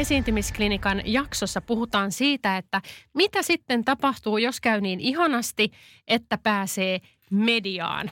[0.00, 2.80] Esiintymisklinikan jaksossa puhutaan siitä, että
[3.14, 5.70] mitä sitten tapahtuu, jos käy niin ihanasti,
[6.08, 7.00] että pääsee
[7.30, 8.10] mediaan.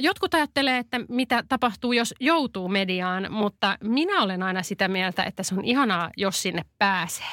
[0.00, 5.42] Jotkut ajattelee, että mitä tapahtuu, jos joutuu mediaan, mutta minä olen aina sitä mieltä, että
[5.42, 7.32] se on ihanaa, jos sinne pääsee.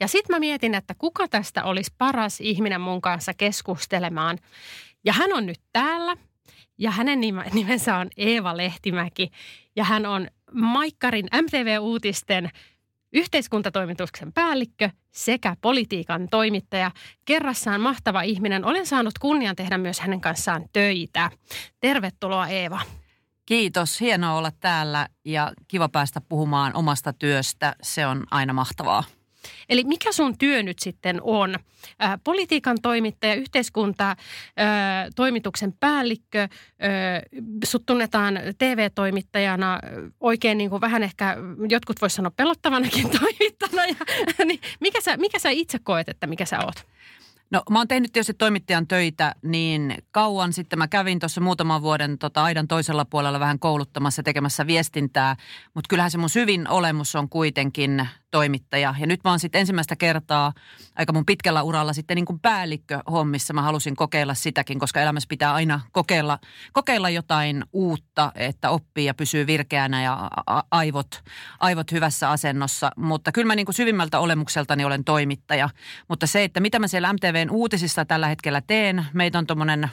[0.00, 4.38] Ja sitten mä mietin, että kuka tästä olisi paras ihminen mun kanssa keskustelemaan.
[5.04, 6.16] Ja hän on nyt täällä
[6.78, 7.20] ja hänen
[7.52, 9.30] nimensä on Eeva Lehtimäki
[9.76, 12.50] ja hän on Maikkarin MTV-uutisten
[13.12, 16.90] yhteiskuntatoimituksen päällikkö sekä politiikan toimittaja.
[17.24, 18.64] Kerrassaan mahtava ihminen.
[18.64, 21.30] Olen saanut kunnian tehdä myös hänen kanssaan töitä.
[21.80, 22.80] Tervetuloa Eeva.
[23.46, 27.76] Kiitos, hienoa olla täällä ja kiva päästä puhumaan omasta työstä.
[27.82, 29.04] Se on aina mahtavaa.
[29.68, 31.56] Eli mikä sun työ nyt sitten on?
[31.98, 34.16] Ää, politiikan toimittaja, yhteiskunta,
[34.56, 36.48] ää, toimituksen päällikkö, ää,
[37.64, 39.78] sut tunnetaan TV-toimittajana
[40.20, 41.36] oikein niin kuin vähän ehkä,
[41.68, 43.86] jotkut vois sanoa pelottavanakin toimittana.
[43.86, 43.94] Ja,
[44.44, 46.86] niin mikä, sä, mikä sä itse koet, että mikä sä oot?
[47.52, 50.52] No mä oon tehnyt tietysti toimittajan töitä niin kauan.
[50.52, 55.36] Sitten mä kävin tuossa muutaman vuoden tota, aidan toisella puolella vähän kouluttamassa tekemässä viestintää.
[55.74, 58.94] Mutta kyllähän se mun syvin olemus on kuitenkin toimittaja.
[58.98, 60.52] Ja nyt mä oon sitten ensimmäistä kertaa
[60.96, 63.54] aika mun pitkällä uralla sitten niin kuin päällikköhommissa.
[63.54, 66.38] Mä halusin kokeilla sitäkin, koska elämässä pitää aina kokeilla,
[66.72, 70.30] kokeilla jotain uutta, että oppii ja pysyy virkeänä ja
[70.70, 71.22] aivot,
[71.60, 72.90] aivot hyvässä asennossa.
[72.96, 75.68] Mutta kyllä mä niin kuin syvimmältä olemukseltani olen toimittaja.
[76.08, 79.90] Mutta se, että mitä mä siellä MTVn uutisissa tällä hetkellä teen, meitä on tuommoinen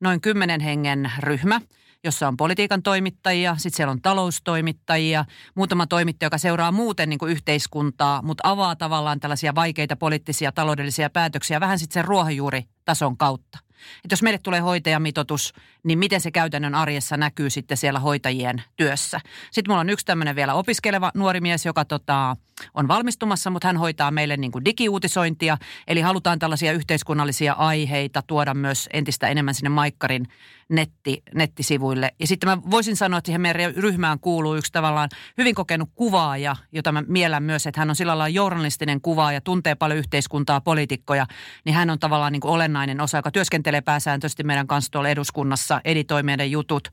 [0.00, 1.60] noin kymmenen hengen ryhmä–
[2.04, 5.24] jossa on politiikan toimittajia, sitten siellä on taloustoimittajia,
[5.54, 11.10] muutama toimittaja, joka seuraa muuten niin kuin yhteiskuntaa, mutta avaa tavallaan tällaisia vaikeita poliittisia taloudellisia
[11.10, 13.65] päätöksiä vähän sitten sen ruohonjuuritason kautta.
[14.04, 15.54] Että jos meille tulee hoitajamitoitus,
[15.84, 19.20] niin miten se käytännön arjessa näkyy sitten siellä hoitajien työssä.
[19.50, 22.36] Sitten mulla on yksi tämmöinen vielä opiskeleva nuori mies, joka tota,
[22.74, 25.58] on valmistumassa, mutta hän hoitaa meille niin kuin digiuutisointia.
[25.88, 30.28] Eli halutaan tällaisia yhteiskunnallisia aiheita tuoda myös entistä enemmän sinne Maikkarin
[30.68, 32.14] netti, nettisivuille.
[32.20, 36.56] Ja sitten mä voisin sanoa, että siihen meidän ryhmään kuuluu yksi tavallaan hyvin kokenut kuvaaja,
[36.72, 41.26] jota mä miellän myös, että hän on sillä lailla journalistinen kuvaaja, tuntee paljon yhteiskuntaa, poliitikkoja,
[41.64, 45.80] niin hän on tavallaan niin kuin olennainen osa, joka työskentelee pääsääntöisesti meidän kanssa tuolla eduskunnassa,
[45.84, 46.88] editoi meidän jutut,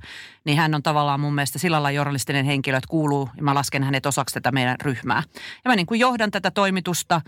[0.46, 3.84] niin hän on tavallaan mun mielestä sillä lailla journalistinen henkilö, että kuuluu, ja mä lasken
[3.84, 5.24] hänet osaksi tätä meidän ryhmää.
[5.66, 7.22] Ja mä niin kuin johdan tätä toimitusta,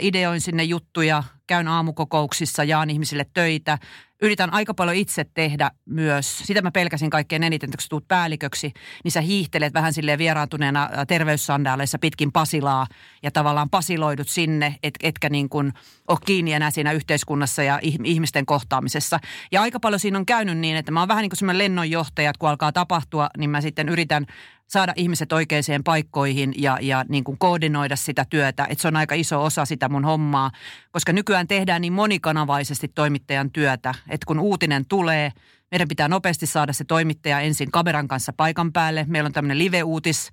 [0.00, 3.78] ideoin sinne juttuja, käyn aamukokouksissa, jaan ihmisille töitä,
[4.22, 6.38] yritän aika paljon itse tehdä myös.
[6.38, 8.72] Sitä mä pelkäsin kaikkein eniten, kun sä tuut päälliköksi,
[9.04, 12.86] niin sä hiihtelet vähän silleen vieraantuneena terveyssandaaleissa pitkin Pasilaa
[13.22, 15.72] ja tavallaan pasiloidut sinne, et, etkä niin kuin
[16.08, 19.18] ole kiinni enää siinä yhteiskunnassa ja ihmisten kohtaamisessa.
[19.52, 22.30] Ja aika paljon siinä on käynyt niin, että mä oon vähän niin kuin semmoinen lennonjohtaja,
[22.30, 24.26] että kun alkaa tapahtua, niin mä sitten yritän
[24.68, 28.66] saada ihmiset oikeisiin paikkoihin ja, ja niin kuin koordinoida sitä työtä.
[28.70, 30.50] Että se on aika iso osa sitä mun hommaa,
[30.90, 35.32] koska nykyään tehdään niin monikanavaisesti toimittajan työtä, että kun uutinen tulee,
[35.70, 39.04] meidän pitää nopeasti saada se toimittaja ensin kameran kanssa paikan päälle.
[39.08, 40.30] Meillä on tämmöinen live-uutis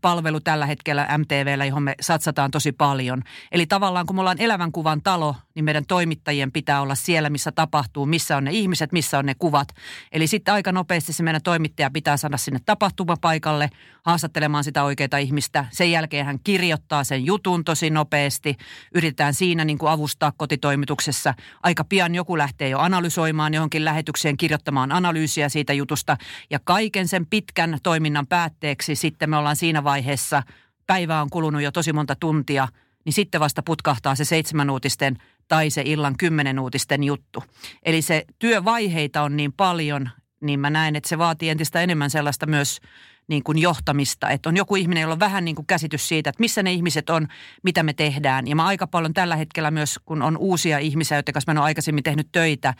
[0.00, 3.22] palvelu tällä hetkellä MTVllä, johon me satsataan tosi paljon.
[3.52, 7.52] Eli tavallaan kun me ollaan elävän kuvan talo, niin meidän toimittajien pitää olla siellä, missä
[7.52, 9.68] tapahtuu, missä on ne ihmiset, missä on ne kuvat.
[10.12, 13.70] Eli sitten aika nopeasti se meidän toimittaja pitää saada sinne tapahtumapaikalle
[14.04, 15.64] haastattelemaan sitä oikeaa ihmistä.
[15.70, 18.56] Sen jälkeen hän kirjoittaa sen jutun tosi nopeasti.
[18.94, 21.34] Yritetään siinä niin kuin avustaa kotitoimituksessa.
[21.62, 26.16] Aika pian joku lähtee jo analysoimaan johonkin lähetykseen, kirjoittamaan analyysiä siitä jutusta.
[26.50, 30.42] Ja kaiken sen pitkän toiminnan päätteeksi sitten me ollaan siinä vaiheessa,
[30.86, 32.68] päivä on kulunut jo tosi monta tuntia,
[33.04, 35.16] niin sitten vasta putkahtaa se seitsemän uutisten
[35.48, 37.44] tai se illan kymmenen uutisten juttu.
[37.82, 42.46] Eli se työvaiheita on niin paljon, niin mä näen, että se vaatii entistä enemmän sellaista
[42.46, 42.80] myös
[43.28, 44.30] niin kuin johtamista.
[44.30, 47.10] Että on joku ihminen, jolla on vähän niin kuin käsitys siitä, että missä ne ihmiset
[47.10, 47.28] on,
[47.62, 48.46] mitä me tehdään.
[48.46, 51.58] Ja mä aika paljon tällä hetkellä myös, kun on uusia ihmisiä, joiden kanssa mä en
[51.58, 52.74] ole aikaisemmin tehnyt töitä,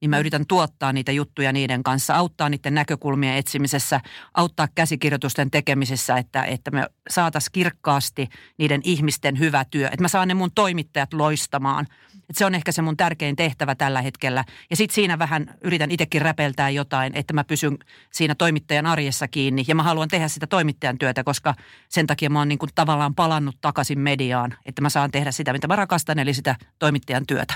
[0.00, 4.00] niin mä yritän tuottaa niitä juttuja niiden kanssa, auttaa niiden näkökulmien etsimisessä,
[4.34, 8.28] auttaa käsikirjoitusten tekemisessä, että, että me saataisiin kirkkaasti
[8.58, 9.86] niiden ihmisten hyvä työ.
[9.86, 11.86] Että mä saan ne mun toimittajat loistamaan.
[12.30, 14.44] Että se on ehkä se mun tärkein tehtävä tällä hetkellä.
[14.70, 17.78] Ja sitten siinä vähän yritän itsekin räpeltää jotain, että mä pysyn
[18.12, 19.64] siinä toimittajan arjessa kiinni.
[19.68, 21.54] Ja mä haluan tehdä sitä toimittajan työtä, koska
[21.88, 24.54] sen takia mä oon niin kuin tavallaan palannut takaisin mediaan.
[24.66, 27.54] Että mä saan tehdä sitä, mitä mä rakastan, eli sitä toimittajan työtä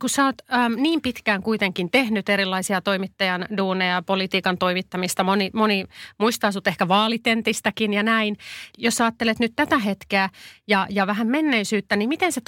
[0.00, 5.84] kun sä oot äm, niin pitkään kuitenkin tehnyt erilaisia toimittajan duuneja, politiikan toimittamista, moni, moni
[6.18, 8.36] muistaa sut ehkä vaalitentistäkin ja näin.
[8.78, 10.28] Jos ajattelet nyt tätä hetkeä
[10.66, 12.40] ja, ja vähän menneisyyttä, niin miten se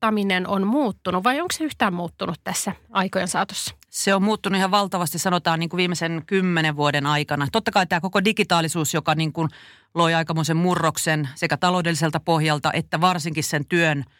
[0.00, 3.74] toimittaminen on muuttunut vai onko se yhtään muuttunut tässä aikojen saatossa?
[3.90, 7.48] Se on muuttunut ihan valtavasti, sanotaan niin kuin viimeisen kymmenen vuoden aikana.
[7.52, 9.48] Totta kai tämä koko digitaalisuus, joka niin kuin
[9.94, 14.04] loi aikamoisen murroksen sekä taloudelliselta pohjalta että varsinkin sen työn–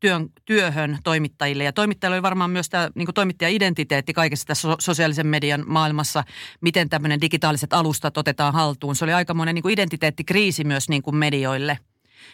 [0.00, 1.64] työn, työhön toimittajille.
[1.64, 6.24] Ja toimittajilla oli varmaan myös tämä niin toimittaja-identiteetti kaikessa tässä so- sosiaalisen median maailmassa,
[6.60, 8.96] miten tämmöinen digitaaliset alustat otetaan haltuun.
[8.96, 11.78] Se oli aikamoinen niin kuin identiteettikriisi myös niin kuin medioille.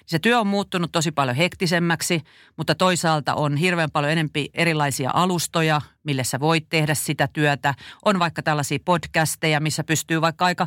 [0.06, 2.22] Se työ on muuttunut tosi paljon hektisemmäksi,
[2.56, 7.74] mutta toisaalta on hirveän paljon enempi erilaisia alustoja, millä sä voit tehdä sitä työtä.
[8.04, 10.66] On vaikka tällaisia podcasteja, missä pystyy vaikka aika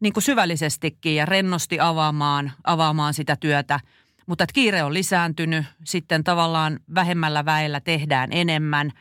[0.00, 3.80] niin kuin syvällisestikin ja rennosti avaamaan, avaamaan sitä työtä–
[4.26, 8.92] mutta kiire on lisääntynyt, sitten tavallaan vähemmällä väellä tehdään enemmän.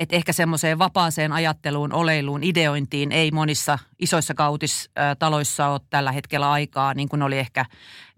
[0.00, 6.94] Että ehkä semmoiseen vapaaseen ajatteluun, oleiluun, ideointiin ei monissa isoissa kautistaloissa ole tällä hetkellä aikaa,
[6.94, 7.64] niin kuin oli ehkä,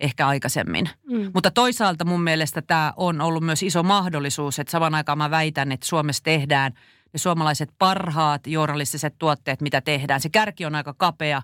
[0.00, 0.88] ehkä aikaisemmin.
[1.11, 1.31] Mm.
[1.34, 5.73] Mutta toisaalta mun mielestä tämä on ollut myös iso mahdollisuus, että saman aikaan mä väitän,
[5.73, 6.73] että Suomessa tehdään
[7.12, 10.20] ne suomalaiset parhaat journalistiset tuotteet, mitä tehdään.
[10.20, 11.43] Se kärki on aika kapea,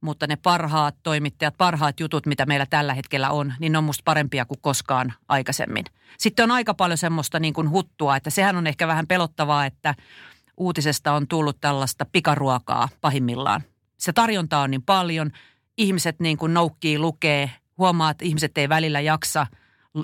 [0.00, 4.02] mutta ne parhaat toimittajat, parhaat jutut, mitä meillä tällä hetkellä on, niin ne on musta
[4.04, 5.84] parempia kuin koskaan aikaisemmin.
[6.18, 9.94] Sitten on aika paljon semmoista niin kuin huttua, että sehän on ehkä vähän pelottavaa, että
[10.56, 13.62] uutisesta on tullut tällaista pikaruokaa pahimmillaan.
[13.98, 15.30] Se tarjonta on niin paljon,
[15.78, 19.46] ihmiset niin kuin noukkii, lukee, huomaa, että ihmiset ei välillä jaksa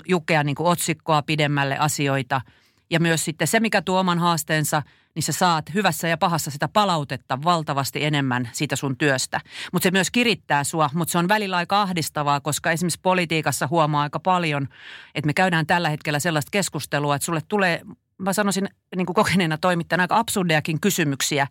[0.07, 2.41] jukea niin kuin otsikkoa pidemmälle asioita.
[2.89, 4.83] Ja myös sitten se, mikä tuo oman haasteensa–
[5.15, 9.41] niin sä saat hyvässä ja pahassa sitä palautetta valtavasti enemmän siitä sun työstä.
[9.73, 14.03] Mutta se myös kirittää sua, mutta se on välillä aika ahdistavaa, koska esimerkiksi politiikassa huomaa
[14.03, 14.67] aika paljon,
[15.15, 17.81] että me käydään tällä hetkellä sellaista keskustelua, että sulle tulee,
[18.17, 21.47] mä sanoisin niin kuin kokeneena toimittajana aika absurdeakin kysymyksiä,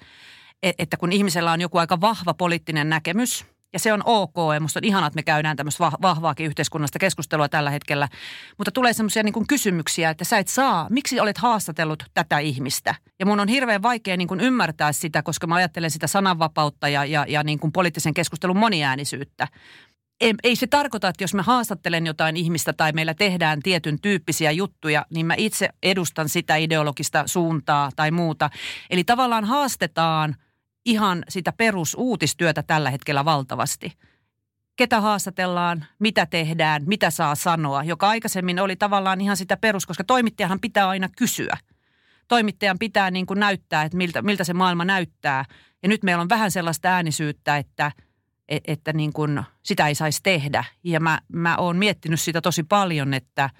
[0.62, 3.44] e-, että kun ihmisellä on joku aika vahva poliittinen näkemys–
[3.74, 7.48] ja se on ok ja musta on ihanaa, että me käydään tämmöistä vahvaakin yhteiskunnallista keskustelua
[7.48, 8.08] tällä hetkellä.
[8.58, 12.94] Mutta tulee semmoisia niin kysymyksiä, että sä et saa, miksi olet haastatellut tätä ihmistä?
[13.20, 17.26] Ja mun on hirveän vaikea niin ymmärtää sitä, koska mä ajattelen sitä sananvapautta ja, ja,
[17.28, 19.48] ja niin poliittisen keskustelun moniäänisyyttä.
[20.20, 24.50] Ei, ei se tarkoita, että jos mä haastattelen jotain ihmistä tai meillä tehdään tietyn tyyppisiä
[24.50, 28.50] juttuja, niin mä itse edustan sitä ideologista suuntaa tai muuta.
[28.90, 30.36] Eli tavallaan haastetaan–
[30.84, 33.92] ihan sitä perusuutistyötä tällä hetkellä valtavasti.
[34.76, 40.04] Ketä haastatellaan, mitä tehdään, mitä saa sanoa, joka aikaisemmin oli tavallaan ihan sitä perus, koska
[40.04, 41.56] toimittajahan pitää aina kysyä.
[42.28, 45.44] Toimittajan pitää niin kuin näyttää, että miltä, miltä se maailma näyttää.
[45.82, 47.92] Ja nyt meillä on vähän sellaista äänisyyttä, että,
[48.48, 50.64] e, että niin kuin sitä ei saisi tehdä.
[50.84, 53.50] Ja mä, mä oon miettinyt sitä tosi paljon, että–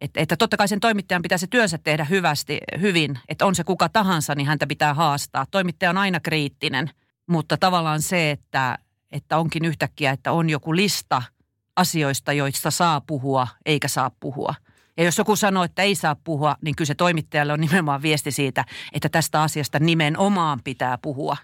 [0.00, 3.64] että, että totta kai sen toimittajan pitää se työnsä tehdä hyvästi, hyvin, että on se
[3.64, 5.46] kuka tahansa, niin häntä pitää haastaa.
[5.50, 6.90] Toimittaja on aina kriittinen,
[7.26, 8.78] mutta tavallaan se, että,
[9.12, 11.22] että onkin yhtäkkiä, että on joku lista
[11.76, 14.54] asioista, joista saa puhua eikä saa puhua.
[14.96, 18.30] Ja jos joku sanoo, että ei saa puhua, niin kyllä se toimittajalle on nimenomaan viesti
[18.30, 21.36] siitä, että tästä asiasta nimenomaan pitää puhua.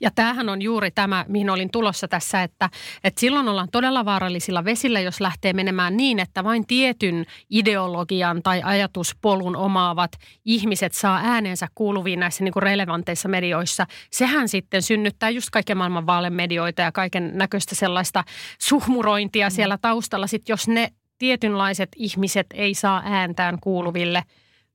[0.00, 2.70] Ja tämähän on juuri tämä, mihin olin tulossa tässä, että,
[3.04, 8.62] että silloin ollaan todella vaarallisilla vesillä, jos lähtee menemään niin, että vain tietyn ideologian tai
[8.64, 10.12] ajatuspolun omaavat
[10.44, 13.86] ihmiset saa äänensä kuuluviin näissä niin kuin relevanteissa medioissa.
[14.10, 18.24] Sehän sitten synnyttää just kaiken maailman vaalemedioita ja kaiken näköistä sellaista
[18.60, 19.52] suhmurointia mm.
[19.52, 20.26] siellä taustalla.
[20.26, 24.22] Sitten jos ne tietynlaiset ihmiset ei saa ääntään kuuluville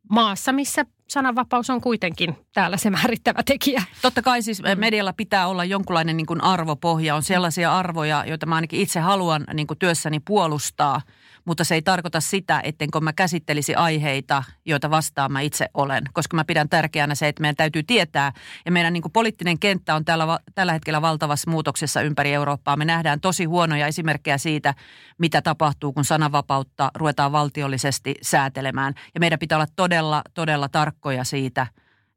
[0.09, 3.83] maassa, missä sananvapaus on kuitenkin täällä se määrittävä tekijä.
[4.01, 4.79] Totta kai siis mm.
[4.79, 7.15] medialla pitää olla jonkunlainen niin kuin arvopohja.
[7.15, 11.01] On sellaisia arvoja, joita mä ainakin itse haluan niin kuin työssäni puolustaa–
[11.45, 16.35] mutta se ei tarkoita sitä, ettenkö mä käsittelisi aiheita, joita vastaan mä itse olen, koska
[16.35, 18.31] mä pidän tärkeänä se, että meidän täytyy tietää,
[18.65, 22.77] ja meidän niin kuin poliittinen kenttä on tällä, tällä hetkellä valtavassa muutoksessa ympäri Eurooppaa.
[22.77, 24.73] Me nähdään tosi huonoja esimerkkejä siitä,
[25.17, 30.69] mitä tapahtuu, kun sananvapautta ruvetaan valtiollisesti säätelemään, ja meidän pitää olla todella, todella
[31.01, 31.67] tarkkoja siitä,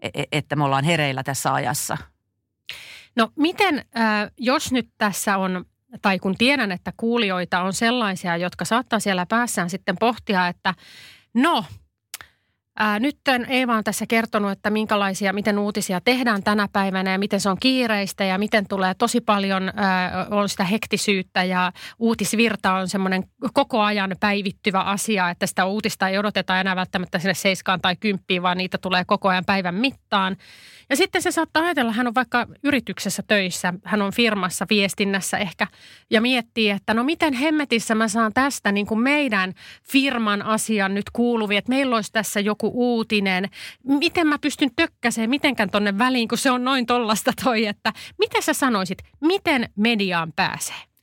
[0.01, 1.99] e, e, että me ollaan hereillä tässä ajassa.
[3.17, 3.85] No miten,
[4.39, 5.65] jos nyt tässä on
[6.03, 10.75] tai kun tiedän, että kuulijoita on sellaisia, jotka saattaa siellä päässään sitten pohtia, että
[11.35, 11.65] no,
[12.79, 13.17] Ää, nyt
[13.49, 17.57] Eeva on tässä kertonut, että minkälaisia, miten uutisia tehdään tänä päivänä ja miten se on
[17.61, 23.81] kiireistä ja miten tulee tosi paljon ää, on sitä hektisyyttä ja uutisvirta on semmoinen koko
[23.81, 28.59] ajan päivittyvä asia, että sitä uutista ei odoteta enää välttämättä sinne seiskaan tai kymppiin, vaan
[28.59, 30.37] niitä tulee koko ajan päivän mittaan.
[30.91, 35.67] Ja sitten se saattaa ajatella, hän on vaikka yrityksessä töissä, hän on firmassa viestinnässä ehkä
[36.11, 39.53] ja miettii, että no miten hemmetissä mä saan tästä niin kuin meidän
[39.91, 43.49] firman asian nyt kuuluvia, että meillä olisi tässä joku uutinen.
[43.85, 48.41] Miten mä pystyn tökkäseen mitenkään tonne väliin, kun se on noin tollasta toi, että mitä
[48.41, 50.95] sä sanoisit, miten mediaan pääsee?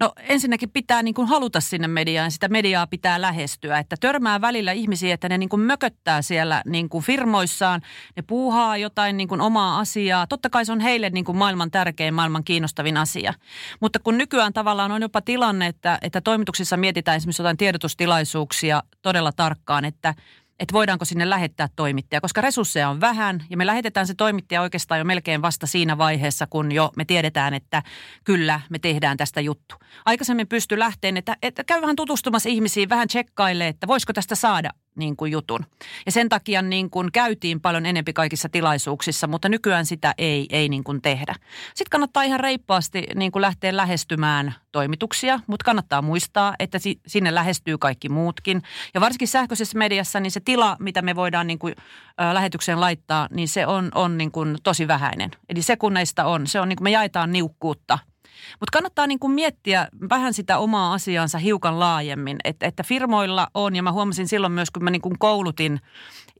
[0.00, 3.78] No ensinnäkin pitää niin kuin haluta sinne mediaan, sitä mediaa pitää lähestyä.
[3.78, 7.80] Että törmää välillä ihmisiä, että ne niin kuin mököttää siellä niin kuin firmoissaan,
[8.16, 10.26] ne puuhaa jotain niin kuin omaa asiaa.
[10.26, 13.34] Totta kai se on heille niin kuin maailman tärkein, maailman kiinnostavin asia.
[13.80, 19.32] Mutta kun nykyään tavallaan on jopa tilanne, että, että toimituksissa mietitään esimerkiksi jotain tiedotustilaisuuksia todella
[19.32, 20.14] tarkkaan, että–
[20.60, 24.98] että voidaanko sinne lähettää toimittaja, koska resursseja on vähän ja me lähetetään se toimittaja oikeastaan
[24.98, 27.82] jo melkein vasta siinä vaiheessa, kun jo me tiedetään, että
[28.24, 29.74] kyllä me tehdään tästä juttu.
[30.04, 34.70] Aikaisemmin pysty lähteen, että, että käy vähän tutustumassa ihmisiin, vähän tsekkaille, että voisiko tästä saada
[34.96, 35.66] niin kuin jutun.
[36.06, 40.68] Ja sen takia niin kuin käytiin paljon enempi kaikissa tilaisuuksissa, mutta nykyään sitä ei, ei
[40.68, 41.34] niin kuin tehdä.
[41.74, 47.78] Sitten kannattaa ihan reippaasti niin kuin lähteä lähestymään toimituksia, mutta kannattaa muistaa, että sinne lähestyy
[47.78, 48.62] kaikki muutkin.
[48.94, 51.74] Ja varsinkin sähköisessä mediassa, niin se tila, mitä me voidaan niin kuin,
[52.20, 55.30] ä, lähetykseen laittaa, niin se on, on niin kuin tosi vähäinen.
[55.48, 57.98] Eli sekunneista on, se on niin kuin me jaetaan niukkuutta–
[58.60, 63.76] mutta kannattaa niin kuin miettiä vähän sitä omaa asiansa hiukan laajemmin, että, että firmoilla on,
[63.76, 65.80] ja mä huomasin silloin myös, kun mä niin kuin koulutin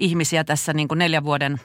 [0.00, 1.60] ihmisiä tässä niin kuin neljän vuoden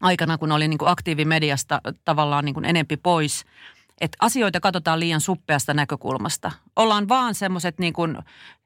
[0.00, 3.44] aikana, kun olin niin kuin aktiivimediasta tavallaan niin kuin enempi pois,
[4.00, 6.52] että asioita katsotaan liian suppeasta näkökulmasta.
[6.76, 8.18] Ollaan vaan semmoiset niin kuin,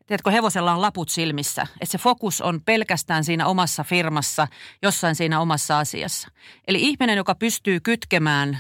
[0.06, 1.62] tiedätkö, hevosella on laput silmissä.
[1.62, 4.48] Että se fokus on pelkästään siinä omassa firmassa,
[4.82, 6.28] jossain siinä omassa asiassa.
[6.68, 8.58] Eli ihminen, joka pystyy kytkemään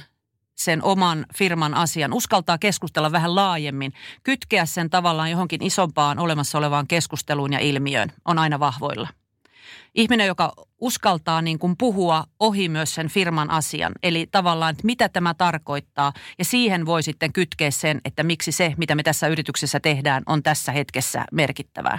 [0.60, 6.86] sen oman firman asian, uskaltaa keskustella vähän laajemmin, kytkeä sen tavallaan johonkin isompaan olemassa olevaan
[6.86, 9.08] keskusteluun ja ilmiöön, on aina vahvoilla.
[9.94, 15.08] Ihminen, joka uskaltaa niin kuin puhua ohi myös sen firman asian, eli tavallaan, että mitä
[15.08, 19.80] tämä tarkoittaa, ja siihen voi sitten kytkeä sen, että miksi se, mitä me tässä yrityksessä
[19.80, 21.98] tehdään, on tässä hetkessä merkittävää.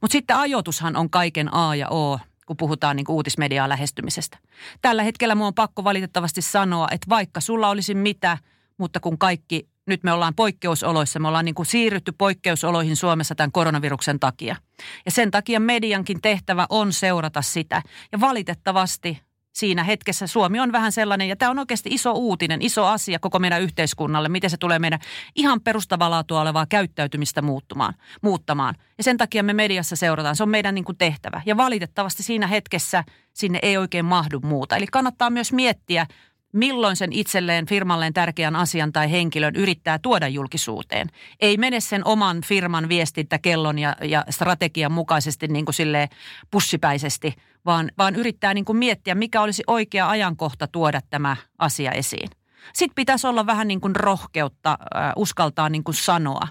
[0.00, 2.18] Mutta sitten ajoitushan on kaiken A ja O
[2.50, 4.38] kun puhutaan niin uutismediaa lähestymisestä.
[4.82, 8.38] Tällä hetkellä minun on pakko valitettavasti sanoa, että vaikka sulla olisi mitä,
[8.78, 13.52] mutta kun kaikki, nyt me ollaan poikkeusoloissa, me ollaan niin kuin siirrytty poikkeusoloihin Suomessa tämän
[13.52, 14.56] koronaviruksen takia.
[15.04, 17.82] Ja sen takia mediankin tehtävä on seurata sitä.
[18.12, 22.86] Ja valitettavasti siinä hetkessä Suomi on vähän sellainen, ja tämä on oikeasti iso uutinen, iso
[22.86, 25.00] asia koko meidän yhteiskunnalle, miten se tulee meidän
[25.34, 28.74] ihan perustavaa laatua olevaa käyttäytymistä muuttumaan, muuttamaan.
[28.98, 31.42] Ja sen takia me mediassa seurataan, se on meidän niin kuin tehtävä.
[31.46, 34.76] Ja valitettavasti siinä hetkessä sinne ei oikein mahdu muuta.
[34.76, 36.06] Eli kannattaa myös miettiä,
[36.52, 41.08] milloin sen itselleen firmalleen tärkeän asian tai henkilön yrittää tuoda julkisuuteen.
[41.40, 46.08] Ei mene sen oman firman viestintäkellon ja, ja strategian mukaisesti niin kuin silleen
[46.50, 47.34] pussipäisesti,
[47.66, 52.30] vaan, vaan yrittää niin kuin miettiä, mikä olisi oikea ajankohta tuoda tämä asia esiin.
[52.72, 56.48] Sitten pitäisi olla vähän niin kuin rohkeutta äh, uskaltaa niin kuin sanoa.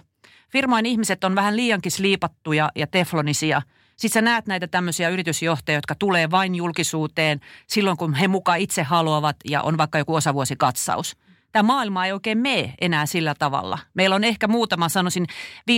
[0.50, 3.62] Firmojen ihmiset on vähän liiankin sliipattuja ja teflonisia–
[4.00, 8.84] sitten sä näet näitä tämmöisiä yritysjohtajia, jotka tulee vain julkisuuteen silloin, kun he mukaan itse
[8.84, 11.18] haluavat ja on vaikka joku osavuosikatsaus.
[11.51, 13.79] Tämä maailma ei oikein mene enää sillä tavalla.
[13.94, 15.25] Meillä on ehkä muutama, sanoisin,
[15.72, 15.74] 5-6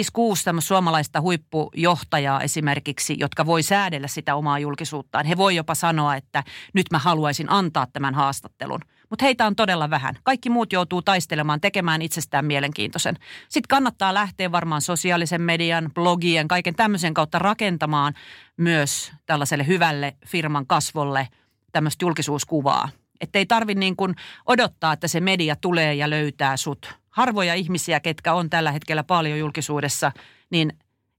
[0.60, 5.26] suomalaista huippujohtajaa esimerkiksi, jotka voi säädellä sitä omaa julkisuuttaan.
[5.26, 8.80] He voi jopa sanoa, että nyt mä haluaisin antaa tämän haastattelun–
[9.12, 10.16] mutta heitä on todella vähän.
[10.24, 13.16] Kaikki muut joutuu taistelemaan, tekemään itsestään mielenkiintoisen.
[13.50, 18.14] Sitten kannattaa lähteä varmaan sosiaalisen median, blogien, kaiken tämmöisen kautta rakentamaan
[18.58, 21.28] myös tällaiselle hyvälle firman kasvolle
[21.72, 22.90] tämmöistä julkisuuskuvaa.
[23.22, 26.94] Että ei tarvi niin kuin odottaa, että se media tulee ja löytää sut.
[27.10, 30.12] Harvoja ihmisiä, ketkä on tällä hetkellä paljon julkisuudessa,
[30.50, 30.74] niin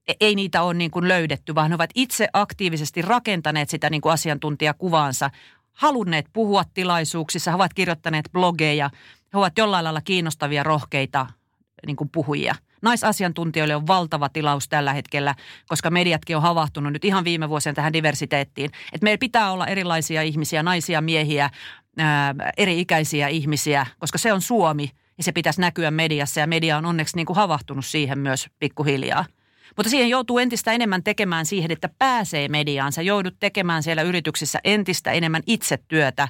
[0.07, 4.01] e- ei niitä ole niin kuin löydetty, vaan he ovat itse aktiivisesti rakentaneet sitä niin
[4.01, 5.29] kuin asiantuntijakuvaansa
[5.73, 8.89] halunneet puhua tilaisuuksissa, he ovat kirjoittaneet blogeja,
[9.33, 11.27] he ovat jollain lailla kiinnostavia, rohkeita
[11.85, 12.55] niin kuin puhujia.
[12.81, 15.35] Naisasiantuntijoille on valtava tilaus tällä hetkellä,
[15.67, 18.71] koska mediatkin on havahtunut nyt ihan viime vuosien tähän diversiteettiin.
[18.93, 21.49] Että meillä pitää olla erilaisia ihmisiä, naisia, miehiä,
[22.57, 27.15] eri-ikäisiä ihmisiä, koska se on Suomi ja se pitäisi näkyä mediassa ja media on onneksi
[27.15, 29.25] niin kuin havahtunut siihen myös pikkuhiljaa.
[29.77, 32.91] Mutta siihen joutuu entistä enemmän tekemään siihen, että pääsee mediaan.
[32.91, 36.27] Sä joudut tekemään siellä yrityksissä entistä enemmän itse työtä,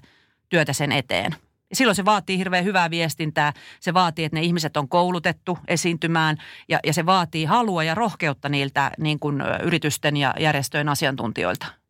[0.49, 1.35] työtä sen eteen.
[1.69, 3.53] Ja silloin se vaatii hirveän hyvää viestintää.
[3.79, 6.37] Se vaatii, että ne ihmiset on koulutettu esiintymään
[6.69, 11.82] ja, ja se vaatii halua ja rohkeutta niiltä niin kuin yritysten ja järjestöjen asiantuntijoilta.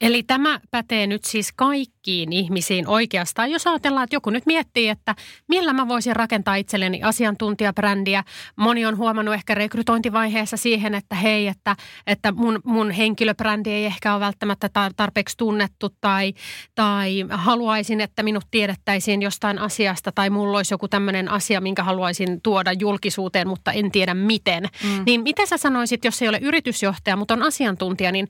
[0.00, 3.50] Eli tämä pätee nyt siis kaikkiin ihmisiin oikeastaan.
[3.50, 5.14] Jos ajatellaan, että joku nyt miettii, että
[5.48, 8.24] millä mä voisin rakentaa itselleni asiantuntijabrändiä.
[8.56, 14.12] Moni on huomannut ehkä rekrytointivaiheessa siihen, että hei, että, että mun, mun henkilöbrändi ei ehkä
[14.12, 16.34] ole välttämättä tarpeeksi tunnettu tai,
[16.74, 22.40] tai haluaisin, että minut tiedettäisiin jostain asiasta tai mulla olisi joku tämmöinen asia, minkä haluaisin
[22.42, 24.62] tuoda julkisuuteen, mutta en tiedä miten.
[24.62, 25.02] Mm.
[25.06, 28.28] Niin miten sä sanoisit, jos ei ole yritysjohtaja, mutta on asiantuntija, niin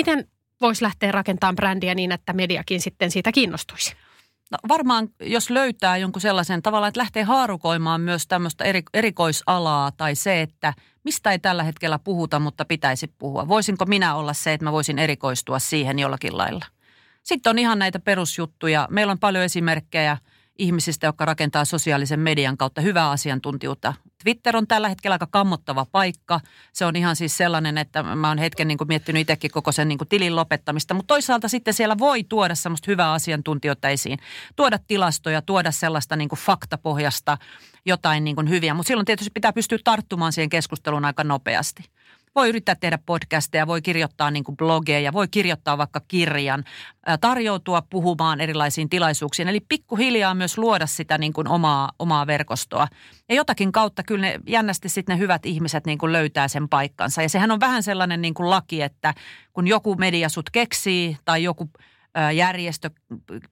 [0.00, 0.28] miten
[0.60, 3.94] voisi lähteä rakentamaan brändiä niin, että mediakin sitten siitä kiinnostuisi?
[4.50, 10.14] No varmaan, jos löytää jonkun sellaisen tavalla, että lähtee haarukoimaan myös tämmöistä eri, erikoisalaa tai
[10.14, 13.48] se, että mistä ei tällä hetkellä puhuta, mutta pitäisi puhua.
[13.48, 16.64] Voisinko minä olla se, että mä voisin erikoistua siihen jollakin lailla?
[17.22, 18.88] Sitten on ihan näitä perusjuttuja.
[18.90, 20.16] Meillä on paljon esimerkkejä–
[20.60, 23.94] ihmisistä, jotka rakentaa sosiaalisen median kautta hyvää asiantuntijuutta.
[24.22, 26.40] Twitter on tällä hetkellä aika kammottava paikka.
[26.72, 29.88] Se on ihan siis sellainen, että mä oon hetken niin kuin miettinyt itsekin koko sen
[29.88, 30.94] niin kuin tilin lopettamista.
[30.94, 34.18] Mutta toisaalta sitten siellä voi tuoda semmoista hyvää asiantuntijoita esiin.
[34.56, 37.38] Tuoda tilastoja, tuoda sellaista niin kuin faktapohjasta
[37.84, 38.74] jotain niin kuin hyviä.
[38.74, 41.84] Mutta silloin tietysti pitää pystyä tarttumaan siihen keskusteluun aika nopeasti.
[42.34, 46.64] Voi yrittää tehdä podcasteja, voi kirjoittaa niin kuin blogeja, voi kirjoittaa vaikka kirjan,
[47.20, 49.48] tarjoutua puhumaan erilaisiin tilaisuuksiin.
[49.48, 52.86] Eli pikkuhiljaa myös luoda sitä niin kuin omaa, omaa verkostoa.
[53.28, 57.22] Ja jotakin kautta kyllä ne, jännästi sitten ne hyvät ihmiset niin kuin löytää sen paikkansa.
[57.22, 59.14] Ja sehän on vähän sellainen niin kuin laki, että
[59.52, 61.70] kun joku media sut keksii tai joku
[62.34, 62.90] järjestö,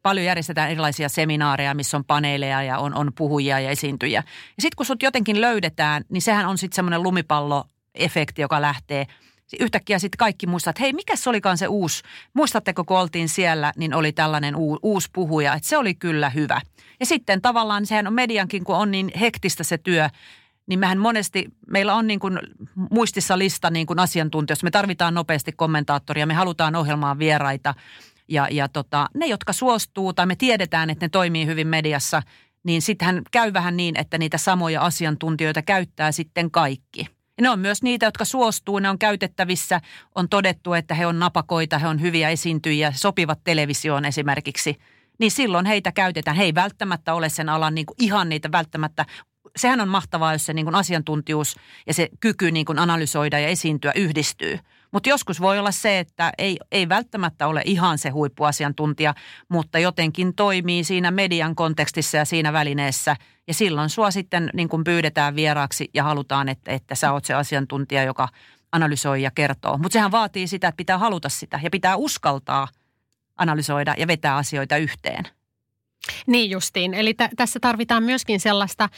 [0.03, 4.23] paljon järjestetään erilaisia seminaareja, missä on paneeleja ja on, on puhujia ja esiintyjä.
[4.29, 7.65] Ja sitten kun sut jotenkin löydetään, niin sehän on sitten semmoinen lumipallo
[7.95, 9.07] efekti, joka lähtee.
[9.61, 12.03] Yhtäkkiä sitten kaikki muistaa, että hei, mikä se olikaan se uusi,
[12.35, 16.61] muistatteko kun oltiin siellä, niin oli tällainen uu, uusi puhuja, että se oli kyllä hyvä.
[17.01, 20.09] Ja sitten tavallaan sehän on mediankin, kun on niin hektistä se työ,
[20.67, 22.39] niin mehän monesti, meillä on niin kuin
[22.91, 27.75] muistissa lista niin kuin asiantuntijoista, me tarvitaan nopeasti kommentaattoria, me halutaan ohjelmaan vieraita.
[28.29, 32.23] Ja, ja tota, ne, jotka suostuu tai me tiedetään, että ne toimii hyvin mediassa,
[32.65, 37.07] niin sittenhän käy vähän niin, että niitä samoja asiantuntijoita käyttää sitten kaikki–
[37.39, 39.81] ja ne on myös niitä, jotka suostuu, ne on käytettävissä.
[40.15, 44.77] On todettu, että he on napakoita, he on hyviä esiintyjiä, sopivat televisioon esimerkiksi.
[45.19, 46.37] Niin silloin heitä käytetään.
[46.37, 49.05] He ei välttämättä ole sen alan niin kuin ihan niitä välttämättä
[49.57, 53.49] sehän on mahtavaa, jos se niin kuin asiantuntijuus ja se kyky niin kuin analysoida ja
[53.49, 54.59] esiintyä yhdistyy.
[54.93, 59.15] Mutta joskus voi olla se, että ei, ei välttämättä ole ihan se huippuasiantuntija,
[59.49, 63.17] mutta jotenkin toimii siinä median kontekstissa ja siinä välineessä.
[63.47, 67.35] Ja silloin sua sitten niin kuin pyydetään vieraaksi ja halutaan, että, että sä oot se
[67.35, 68.29] asiantuntija, joka
[68.73, 69.79] analysoi ja kertoo.
[69.79, 72.69] Mutta sehän vaatii sitä, että pitää haluta sitä ja pitää uskaltaa
[73.37, 75.38] analysoida ja vetää asioita yhteen.
[76.27, 76.95] Niin justiin.
[76.95, 78.89] Eli t- tässä tarvitaan myöskin sellaista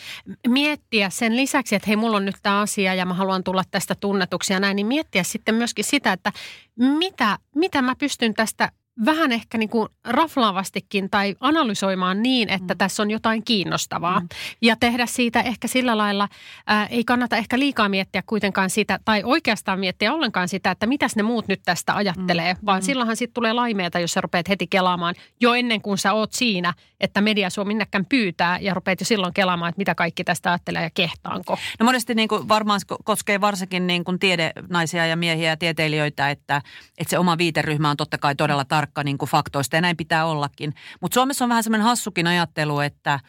[0.49, 3.95] miettiä sen lisäksi, että hei, mulla on nyt tämä asia ja mä haluan tulla tästä
[3.95, 6.33] tunnetuksi ja näin, niin miettiä sitten myöskin sitä, että
[6.77, 8.73] mitä, mitä mä pystyn tästä
[9.05, 12.79] vähän ehkä niin kuin raflaavastikin tai analysoimaan niin, että mm.
[12.79, 14.21] tässä on jotain kiinnostavaa.
[14.21, 14.29] Mm.
[14.63, 16.29] Ja tehdä siitä ehkä sillä lailla,
[16.67, 21.17] ää, ei kannata ehkä liikaa miettiä kuitenkaan sitä, tai oikeastaan miettiä ollenkaan sitä, että mitäs
[21.17, 22.55] ne muut nyt tästä ajattelee.
[22.55, 22.61] Mm.
[22.67, 22.85] Vaan mm.
[22.85, 26.75] silloinhan sitten tulee laimeeta, jos sä rupeat heti kelaamaan jo ennen kuin sä oot siinä,
[27.01, 30.83] että media sua minnekään pyytää ja rupeat jo silloin kelaamaan, että mitä kaikki tästä ajattelee
[30.83, 31.59] ja kehtaanko.
[31.81, 36.63] No monesti niin kuin varmaan koskee varsinkin niin kuin tiedenaisia ja miehiä ja tieteilijöitä, että,
[36.99, 39.97] että se oma viiteryhmä on totta kai todella tarkka tarkka niin kuin faktoista ja näin
[39.97, 40.75] pitää ollakin.
[41.01, 43.21] Mutta Suomessa on vähän semmoinen hassukin ajattelu, että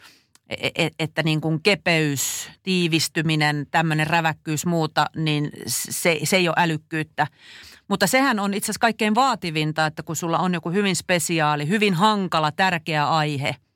[0.48, 6.56] et, e, että niin kuin kepeys, tiivistyminen, tämmöinen räväkkyys muuta, niin se, se ei ole
[6.58, 7.26] älykkyyttä.
[7.88, 11.94] Mutta sehän on itse asiassa kaikkein vaativinta, että kun sulla on joku hyvin spesiaali, hyvin
[11.94, 13.56] hankala, tärkeä aihe–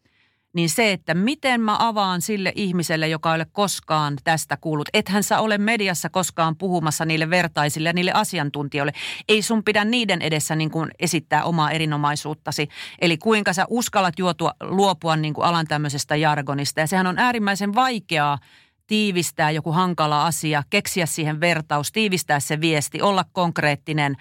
[0.57, 4.89] niin se, että miten mä avaan sille ihmiselle, joka ei ole koskaan tästä kuullut.
[4.95, 8.93] Ethän sä ole mediassa koskaan puhumassa niille vertaisille ja niille asiantuntijoille.
[9.29, 12.69] Ei sun pidä niiden edessä niin kuin esittää omaa erinomaisuuttasi.
[13.01, 16.81] Eli kuinka sä uskallat juotua, luopua niin kuin alan tämmöisestä jargonista.
[16.81, 18.39] Ja sehän on äärimmäisen vaikeaa
[18.87, 24.17] tiivistää joku hankala asia, keksiä siihen vertaus, tiivistää se viesti, olla konkreettinen,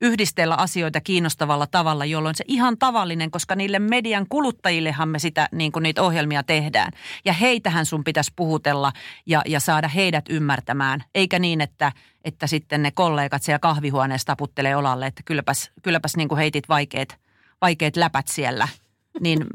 [0.00, 5.72] yhdistellä asioita kiinnostavalla tavalla, jolloin se ihan tavallinen, koska niille median kuluttajillehan me sitä, niin
[5.72, 6.92] kuin niitä ohjelmia tehdään.
[7.24, 8.92] Ja heitähän sun pitäisi puhutella
[9.26, 11.92] ja, ja saada heidät ymmärtämään, eikä niin, että,
[12.24, 17.18] että sitten ne kollegat siellä kahvihuoneessa taputtelee olalle, että kylläpäs, kylläpäs niin kuin heitit vaikeat,
[17.60, 18.68] vaikeat läpät siellä–
[19.20, 19.46] niin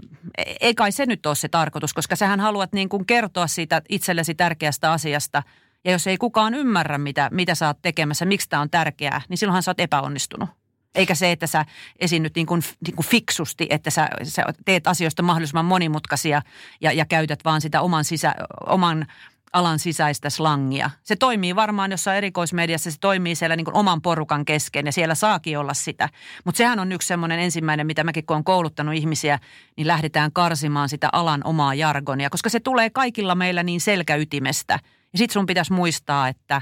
[0.62, 4.36] ei kai se nyt ole se tarkoitus, koska sähän haluat niin kuin kertoa siitä itsellesi
[4.36, 5.44] tärkeästä asiasta.
[5.86, 9.38] Ja jos ei kukaan ymmärrä, mitä, mitä sä oot tekemässä, miksi tämä on tärkeää, niin
[9.38, 10.50] silloinhan sä oot epäonnistunut.
[10.96, 11.66] Eikä se, että sä
[12.00, 16.42] esiinnyt niin kuin, niin kuin fiksusti, että sä, sä teet asioista mahdollisimman monimutkaisia
[16.82, 19.06] ja, ja käytät vaan sitä oman, sisä, oman
[19.54, 20.90] alan sisäistä slangia.
[21.04, 25.60] Se toimii varmaan jossain erikoismediassa, se toimii siellä niin oman porukan kesken ja siellä saakin
[25.60, 26.10] olla sitä.
[26.46, 29.40] Mutta sehän on yksi semmoinen ensimmäinen, mitä mäkin kun olen kouluttanut ihmisiä,
[29.78, 34.80] niin lähdetään karsimaan sitä alan omaa jargonia, koska se tulee kaikilla meillä niin selkäytimestä.
[35.14, 36.62] Ja sit sun pitäisi muistaa, että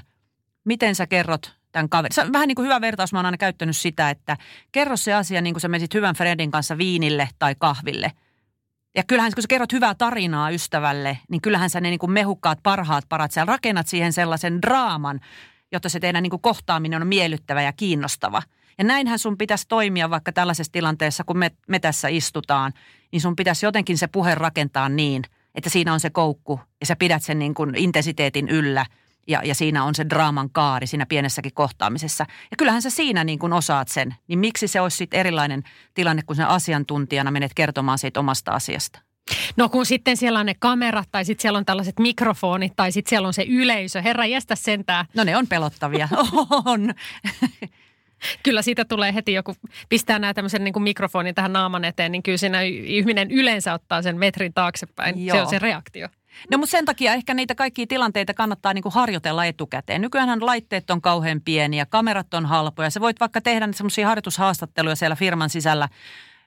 [0.64, 2.34] miten sä kerrot tämän kaverin.
[2.34, 4.38] Vähän niin kuin hyvä vertaus, mä oon aina käyttänyt sitä, että
[4.72, 8.12] kerro se asia niin kuin sä menisit hyvän Fredin kanssa viinille tai kahville–
[8.96, 12.60] ja kyllähän kun sä kerrot hyvää tarinaa ystävälle, niin kyllähän sä ne niin kuin mehukkaat
[12.64, 15.20] parhaat parat siellä rakennat siihen sellaisen draaman,
[15.72, 18.42] jotta se teidän niin kuin kohtaaminen on miellyttävä ja kiinnostava.
[18.78, 22.74] Ja näinhän sun pitäisi toimia vaikka tällaisessa tilanteessa, kun me, me tässä istutaan,
[23.12, 25.24] niin sun pitäisi jotenkin se puhe rakentaa niin,
[25.56, 28.86] että siinä on se koukku ja sä pidät sen niin kuin intensiteetin yllä–
[29.32, 32.26] ja, ja siinä on se draaman kaari siinä pienessäkin kohtaamisessa.
[32.52, 35.64] Ja kyllähän sä siinä niin kuin osaat sen, niin miksi se olisi sitten erilainen
[35.94, 39.00] tilanne, kun sen asiantuntijana menet kertomaan siitä omasta asiasta?
[39.58, 43.10] No kun sitten siellä on ne kamerat tai sitten siellä on tällaiset mikrofonit tai sitten
[43.10, 44.02] siellä on se yleisö.
[44.02, 45.06] Herra jästä sentää.
[45.16, 46.10] No ne on pelottavia.
[46.66, 46.94] on.
[48.44, 49.56] Kyllä siitä tulee heti joku,
[49.90, 54.02] pistää nämä tämmöisen niin kuin mikrofonin tähän naaman eteen, niin kyllä siinä ihminen yleensä ottaa
[54.02, 55.26] sen metrin taaksepäin.
[55.26, 55.38] Joo.
[55.38, 56.08] Se on se reaktio.
[56.52, 60.02] No mutta sen takia ehkä niitä kaikkia tilanteita kannattaa niin kuin harjoitella etukäteen.
[60.02, 62.90] Nykyään laitteet on kauhean pieniä, kamerat on halpoja.
[62.90, 65.90] Sä voit vaikka tehdä semmoisia harjoitushaastatteluja siellä firman sisällä,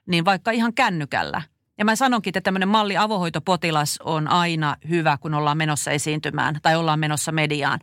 [0.06, 1.42] niin vaikka ihan kännykällä.
[1.78, 6.76] Ja mä sanonkin, että tämmöinen malli avohoitopotilas on aina hyvä, kun ollaan menossa esiintymään tai
[6.76, 7.80] ollaan menossa mediaan.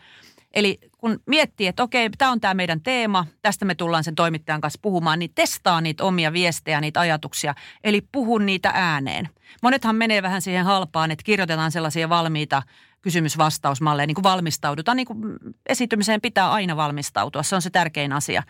[0.54, 4.62] Eli kun miettii, että okei, tämä on tämä meidän teema, tästä me tullaan sen toimittajan
[4.62, 9.30] kanssa puhumaan, niin testaa niitä omia viestejä, niitä ajatuksia, eli puhu niitä ääneen.
[9.62, 12.64] Monethan menee vähän siihen halpaan, että kirjoitetaan sellaisia valmiita
[13.02, 15.20] kysymysvastausmalleja, niin kuin valmistaudutaan, niin kuin
[15.66, 18.44] esiintymiseen pitää aina valmistautua, se on se tärkein asia.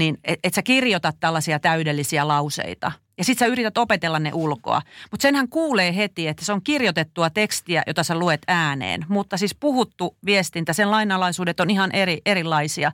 [0.00, 4.82] Niin et, et sä kirjoitat tällaisia täydellisiä lauseita– ja sit sä yrität opetella ne ulkoa.
[5.10, 9.06] Mutta senhän kuulee heti, että se on kirjoitettua tekstiä, jota sä luet ääneen.
[9.08, 12.92] Mutta siis puhuttu viestintä, sen lainalaisuudet on ihan eri, erilaisia.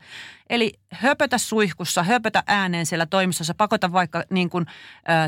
[0.50, 4.66] Eli höpötä suihkussa, höpötä ääneen siellä toimistossa, pakota vaikka niin kuin,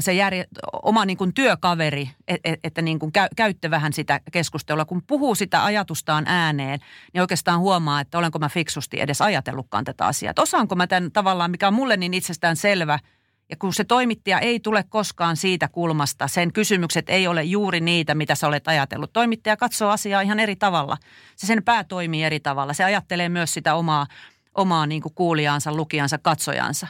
[0.00, 0.44] se järje,
[0.82, 4.84] oma niin kuin työkaveri, et, et, että niin kuin käy, käytte vähän sitä keskustelua.
[4.84, 6.78] Kun puhuu sitä ajatustaan ääneen,
[7.12, 10.30] niin oikeastaan huomaa, että olenko mä fiksusti edes ajatellutkaan tätä asiaa.
[10.30, 12.98] Että osaanko mä tämän tavallaan, mikä on mulle niin itsestään selvä–
[13.50, 18.14] ja kun se toimittaja ei tule koskaan siitä kulmasta, sen kysymykset ei ole juuri niitä,
[18.14, 19.12] mitä sä olet ajatellut.
[19.12, 20.96] Toimittaja katsoo asiaa ihan eri tavalla.
[21.36, 22.72] Se sen pää toimii eri tavalla.
[22.72, 24.06] Se ajattelee myös sitä omaa,
[24.54, 26.86] omaa niin kuin kuulijaansa, lukijansa, katsojansa.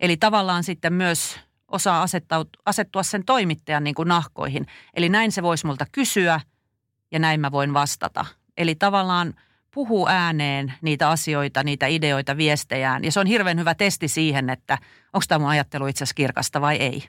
[0.00, 2.06] Eli tavallaan sitten myös osaa
[2.66, 4.66] asettua sen toimittajan niin kuin nahkoihin.
[4.94, 6.40] Eli näin se voisi multa kysyä
[7.10, 8.26] ja näin mä voin vastata.
[8.56, 9.34] Eli tavallaan–
[9.74, 13.04] puhuu ääneen niitä asioita, niitä ideoita, viestejään.
[13.04, 14.78] Ja se on hirveän hyvä testi siihen, että
[15.12, 17.04] onko tämä mun ajattelu itse asiassa kirkasta vai ei.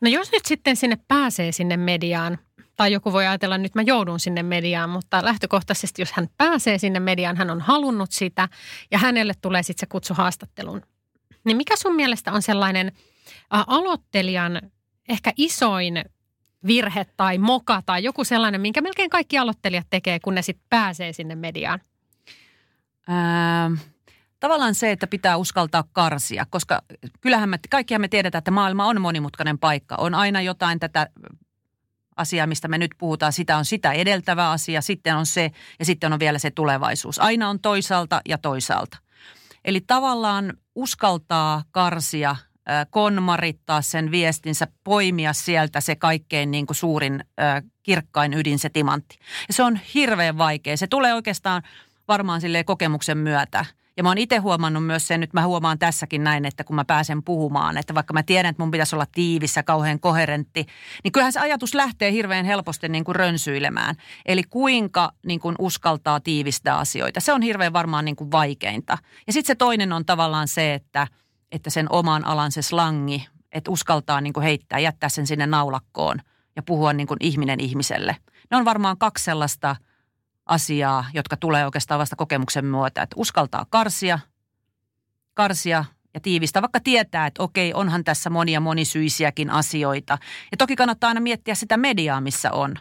[0.00, 2.38] No jos nyt sitten sinne pääsee sinne mediaan,
[2.76, 6.78] tai joku voi ajatella, että nyt mä joudun sinne mediaan, mutta lähtökohtaisesti jos hän pääsee
[6.78, 8.48] sinne mediaan, hän on halunnut sitä
[8.90, 10.82] ja hänelle tulee sitten se kutsu haastatteluun.
[11.44, 12.92] Niin mikä sun mielestä on sellainen
[13.50, 14.60] aloittelijan
[15.08, 16.04] ehkä isoin
[16.66, 21.12] virhe tai moka tai joku sellainen, minkä melkein kaikki aloittelijat tekee, kun ne sitten pääsee
[21.12, 21.80] sinne mediaan?
[23.08, 23.70] Ää,
[24.40, 26.82] tavallaan se, että pitää uskaltaa karsia, koska
[27.20, 29.94] kyllähän me, kaikkihan me tiedetään, että maailma on monimutkainen paikka.
[29.98, 31.06] On aina jotain tätä
[32.16, 36.12] asiaa, mistä me nyt puhutaan, sitä on sitä edeltävä asia, sitten on se ja sitten
[36.12, 37.18] on vielä se tulevaisuus.
[37.18, 38.98] Aina on toisaalta ja toisaalta.
[39.64, 42.36] Eli tavallaan uskaltaa karsia
[42.90, 47.24] konmarittaa sen viestinsä, poimia sieltä se kaikkein niin kuin suurin
[47.82, 49.18] kirkkain ydin, se timantti.
[49.48, 50.76] Ja se on hirveän vaikea.
[50.76, 51.62] Se tulee oikeastaan
[52.08, 53.64] varmaan sille kokemuksen myötä.
[53.96, 56.84] Ja mä oon itse huomannut myös sen, nyt mä huomaan tässäkin näin, että kun mä
[56.84, 60.66] pääsen puhumaan, että vaikka mä tiedän, että mun pitäisi olla tiivissä, kauhean koherentti,
[61.04, 63.94] niin kyllähän se ajatus lähtee hirveän helposti niin kuin rönsyilemään.
[64.26, 67.20] Eli kuinka niin kuin uskaltaa tiivistää asioita.
[67.20, 68.98] Se on hirveän varmaan niin kuin vaikeinta.
[69.26, 71.06] Ja sitten se toinen on tavallaan se, että–
[71.52, 76.20] että sen oman alan se slangi, että uskaltaa niin kuin heittää, jättää sen sinne naulakkoon
[76.56, 78.16] ja puhua niin kuin ihminen ihmiselle.
[78.50, 79.76] Ne on varmaan kaksi sellaista
[80.46, 84.18] asiaa, jotka tulee oikeastaan vasta kokemuksen myötä, että uskaltaa karsia,
[85.34, 85.84] karsia
[86.14, 90.18] ja tiivistää, vaikka tietää, että okei, onhan tässä monia monisyisiäkin asioita.
[90.50, 92.74] Ja toki kannattaa aina miettiä sitä mediaa, missä on.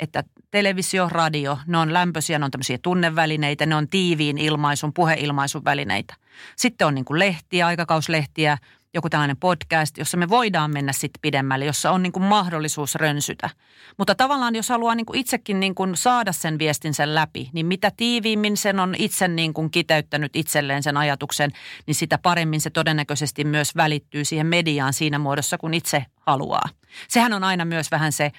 [0.00, 5.64] Että televisio, radio, ne on lämpöisiä, ne on tämmöisiä tunnevälineitä, ne on tiiviin ilmaisun, puheilmaisun
[5.64, 6.14] välineitä.
[6.56, 8.58] Sitten on niin kuin lehtiä, aikakauslehtiä,
[8.94, 13.50] joku tällainen podcast, jossa me voidaan mennä sitten pidemmälle, jossa on niin kuin mahdollisuus rönsytä.
[13.98, 17.66] Mutta tavallaan jos haluaa niin kuin itsekin niin kuin saada sen viestin sen läpi, niin
[17.66, 21.50] mitä tiiviimmin sen on itse niin kuin kiteyttänyt itselleen sen ajatuksen,
[21.86, 26.68] niin sitä paremmin se todennäköisesti myös välittyy siihen mediaan siinä muodossa, kun itse haluaa.
[27.08, 28.32] Sehän on aina myös vähän se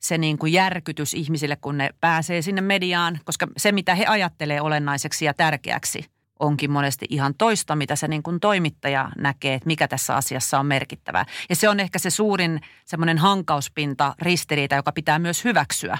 [0.00, 4.60] se niin kuin järkytys ihmisille, kun ne pääsee sinne mediaan, koska se, mitä he ajattelee
[4.60, 6.04] olennaiseksi ja tärkeäksi,
[6.38, 10.66] onkin monesti ihan toista, mitä se niin kuin toimittaja näkee, että mikä tässä asiassa on
[10.66, 11.24] merkittävää.
[11.48, 15.98] Ja se on ehkä se suurin semmoinen hankauspinta, ristiriita, joka pitää myös hyväksyä.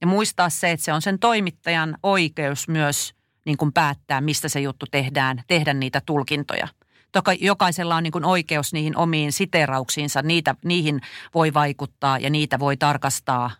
[0.00, 3.14] Ja muistaa se, että se on sen toimittajan oikeus myös
[3.46, 6.68] niin kuin päättää, mistä se juttu tehdään, tehdä niitä tulkintoja–
[7.12, 11.00] Toka jokaisella on niin kuin oikeus niihin omiin siterauksiinsa, niitä, niihin
[11.34, 13.50] voi vaikuttaa ja niitä voi tarkastaa,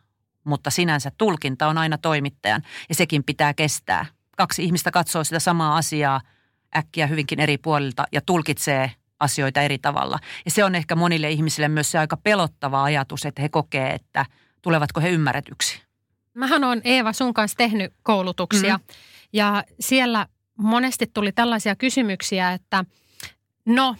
[0.44, 4.06] mutta sinänsä tulkinta on aina toimittajan ja sekin pitää kestää.
[4.36, 6.20] Kaksi ihmistä katsoo sitä samaa asiaa
[6.76, 10.18] äkkiä hyvinkin eri puolilta ja tulkitsee asioita eri tavalla.
[10.44, 14.26] Ja se on ehkä monille ihmisille myös se aika pelottava ajatus, että he kokee, että
[14.62, 15.82] tulevatko he ymmärretyksi.
[16.34, 18.94] Mähän on Eeva sun kanssa tehnyt koulutuksia mm-hmm.
[19.32, 20.26] ja siellä
[20.58, 22.84] monesti tuli tällaisia kysymyksiä, että–
[23.70, 23.96] No,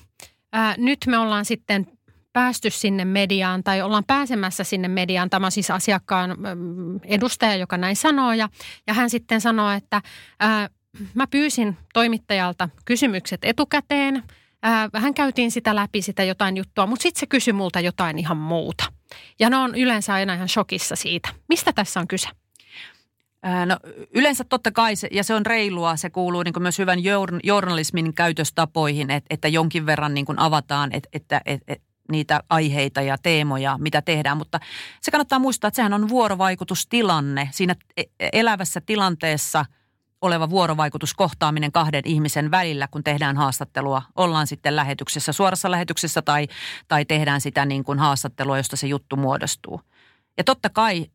[0.52, 1.86] ää, nyt me ollaan sitten
[2.32, 5.30] päästy sinne mediaan tai ollaan pääsemässä sinne mediaan.
[5.30, 6.36] Tämä on siis asiakkaan
[7.04, 8.48] edustaja, joka näin sanoo ja,
[8.86, 10.02] ja hän sitten sanoo, että
[10.40, 10.68] ää,
[11.14, 14.22] mä pyysin toimittajalta kysymykset etukäteen.
[14.62, 18.36] Ää, hän käytiin sitä läpi, sitä jotain juttua, mutta sitten se kysyi multa jotain ihan
[18.36, 18.84] muuta.
[19.40, 21.28] Ja ne on yleensä aina ihan shokissa siitä.
[21.48, 22.28] Mistä tässä on kyse?
[23.66, 23.76] No
[24.14, 26.98] yleensä totta kai, se, ja se on reilua, se kuuluu niin myös hyvän
[27.44, 31.76] journalismin käytöstapoihin, että, että jonkin verran niin avataan, että, että, että,
[32.10, 34.36] niitä aiheita ja teemoja, mitä tehdään.
[34.36, 34.60] Mutta
[35.00, 37.48] se kannattaa muistaa, että sehän on vuorovaikutustilanne.
[37.52, 39.64] Siinä e, elävässä tilanteessa
[40.20, 44.02] oleva vuorovaikutuskohtaaminen kahden ihmisen välillä, kun tehdään haastattelua.
[44.16, 46.48] Ollaan sitten lähetyksessä, suorassa lähetyksessä tai,
[46.88, 49.80] tai tehdään sitä niin kuin haastattelua, josta se juttu muodostuu.
[50.38, 51.06] Ja totta kai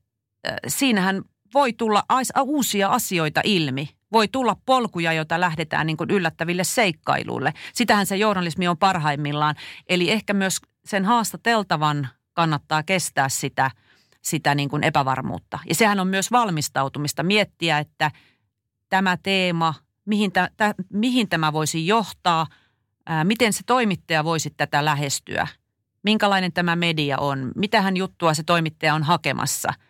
[0.68, 1.22] siinähän
[1.56, 2.04] voi tulla
[2.44, 3.90] uusia asioita ilmi.
[4.12, 7.54] Voi tulla polkuja, joita lähdetään niin kuin yllättäville seikkailuille.
[7.74, 9.56] Sitähän se journalismi on parhaimmillaan.
[9.90, 13.72] Eli ehkä myös sen haastateltavan kannattaa kestää sitä,
[14.22, 15.60] sitä niin kuin epävarmuutta.
[15.70, 18.12] Ja sehän on myös valmistautumista miettiä, että
[18.90, 19.74] tämä teema,
[20.06, 22.48] mihin, tä, tä, mihin tämä voisi johtaa,
[23.06, 25.48] ää, miten se toimittaja voisi tätä lähestyä,
[26.04, 29.74] minkälainen tämä media on, mitähän juttua se toimittaja on hakemassa–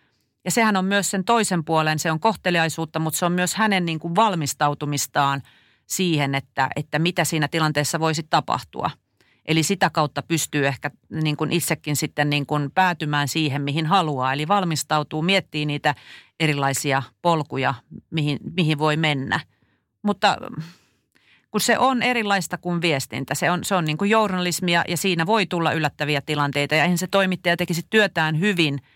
[0.46, 3.86] ja sehän on myös sen toisen puolen, se on kohteliaisuutta, mutta se on myös hänen
[3.86, 5.42] niin kuin valmistautumistaan
[5.86, 8.90] siihen, että, että mitä siinä tilanteessa voisi tapahtua.
[9.46, 14.34] Eli sitä kautta pystyy ehkä niin kuin itsekin sitten niin kuin päätymään siihen, mihin haluaa.
[14.34, 15.96] Eli valmistautuu, miettii niitä
[16.40, 17.74] erilaisia polkuja,
[18.10, 19.40] mihin, mihin voi mennä.
[20.02, 20.38] Mutta
[21.52, 25.26] kun se on erilaista kuin viestintä, se on, se on niin kuin journalismia ja siinä
[25.26, 26.76] voi tulla yllättäviä tilanteita.
[26.76, 28.80] Ja eihän se toimittaja tekisi työtään hyvin–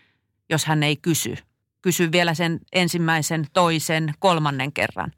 [0.50, 1.36] jos hän ei kysy.
[1.82, 5.12] Kysy vielä sen ensimmäisen, toisen, kolmannen kerran.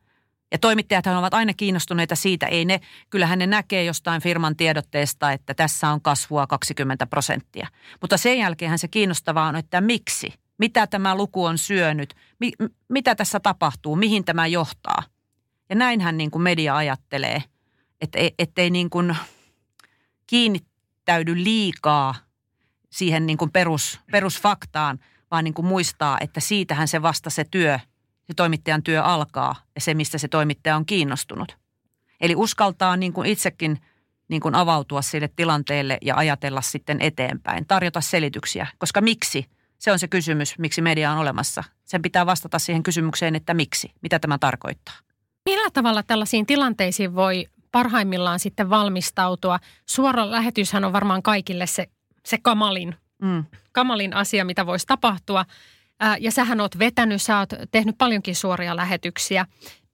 [0.53, 5.55] Ja toimittajat ovat aina kiinnostuneita siitä, ei ne, kyllähän ne näkee jostain firman tiedotteesta, että
[5.55, 7.69] tässä on kasvua 20 prosenttia.
[8.01, 10.33] Mutta sen jälkeen se kiinnostavaa on, että miksi?
[10.59, 12.15] Mitä tämä luku on syönyt?
[12.39, 12.53] Mi,
[12.89, 13.97] mitä tässä tapahtuu?
[13.97, 15.03] Mihin tämä johtaa?
[15.69, 17.43] Ja näinhän niin kuin media ajattelee,
[18.01, 19.17] että ettei niin kuin
[20.27, 22.15] kiinnittäydy liikaa
[22.91, 24.99] siihen niin kuin perus, perusfaktaan–
[25.33, 27.79] vaan niin kuin muistaa, että siitähän se vasta se työ,
[28.27, 31.57] se toimittajan työ alkaa ja se, mistä se toimittaja on kiinnostunut.
[32.21, 33.81] Eli uskaltaa niin kuin itsekin
[34.29, 38.67] niin kuin avautua sille tilanteelle ja ajatella sitten eteenpäin, tarjota selityksiä.
[38.79, 39.47] Koska miksi?
[39.79, 41.65] Se on se kysymys, miksi media on olemassa.
[41.85, 44.95] Sen pitää vastata siihen kysymykseen, että miksi, mitä tämä tarkoittaa.
[45.45, 49.59] Millä tavalla tällaisiin tilanteisiin voi parhaimmillaan sitten valmistautua?
[49.87, 51.87] Suora lähetyshän on varmaan kaikille se,
[52.27, 53.45] se kamalin mm.
[53.73, 55.45] kamalin asia, mitä voisi tapahtua.
[56.01, 59.47] Ää, ja sähän oot vetänyt, sä oot tehnyt paljonkin suoria lähetyksiä.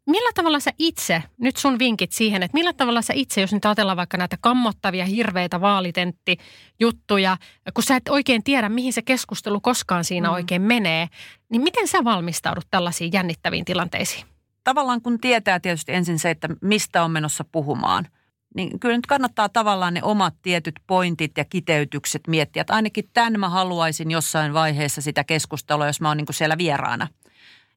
[0.07, 3.64] Millä tavalla sä itse, nyt sun vinkit siihen, että millä tavalla sä itse, jos nyt
[3.64, 7.37] ajatellaan vaikka näitä kammottavia, hirveitä vaalitenttijuttuja,
[7.75, 10.35] kun sä et oikein tiedä, mihin se keskustelu koskaan siinä mm.
[10.35, 11.09] oikein menee,
[11.51, 14.27] niin miten sä valmistaudut tällaisiin jännittäviin tilanteisiin?
[14.64, 18.07] Tavallaan kun tietää tietysti ensin se, että mistä on menossa puhumaan–
[18.55, 22.61] niin kyllä nyt kannattaa tavallaan ne omat tietyt pointit ja kiteytykset miettiä.
[22.61, 27.09] Että ainakin tämän mä haluaisin jossain vaiheessa sitä keskustelua, jos mä oon niin siellä vieraana.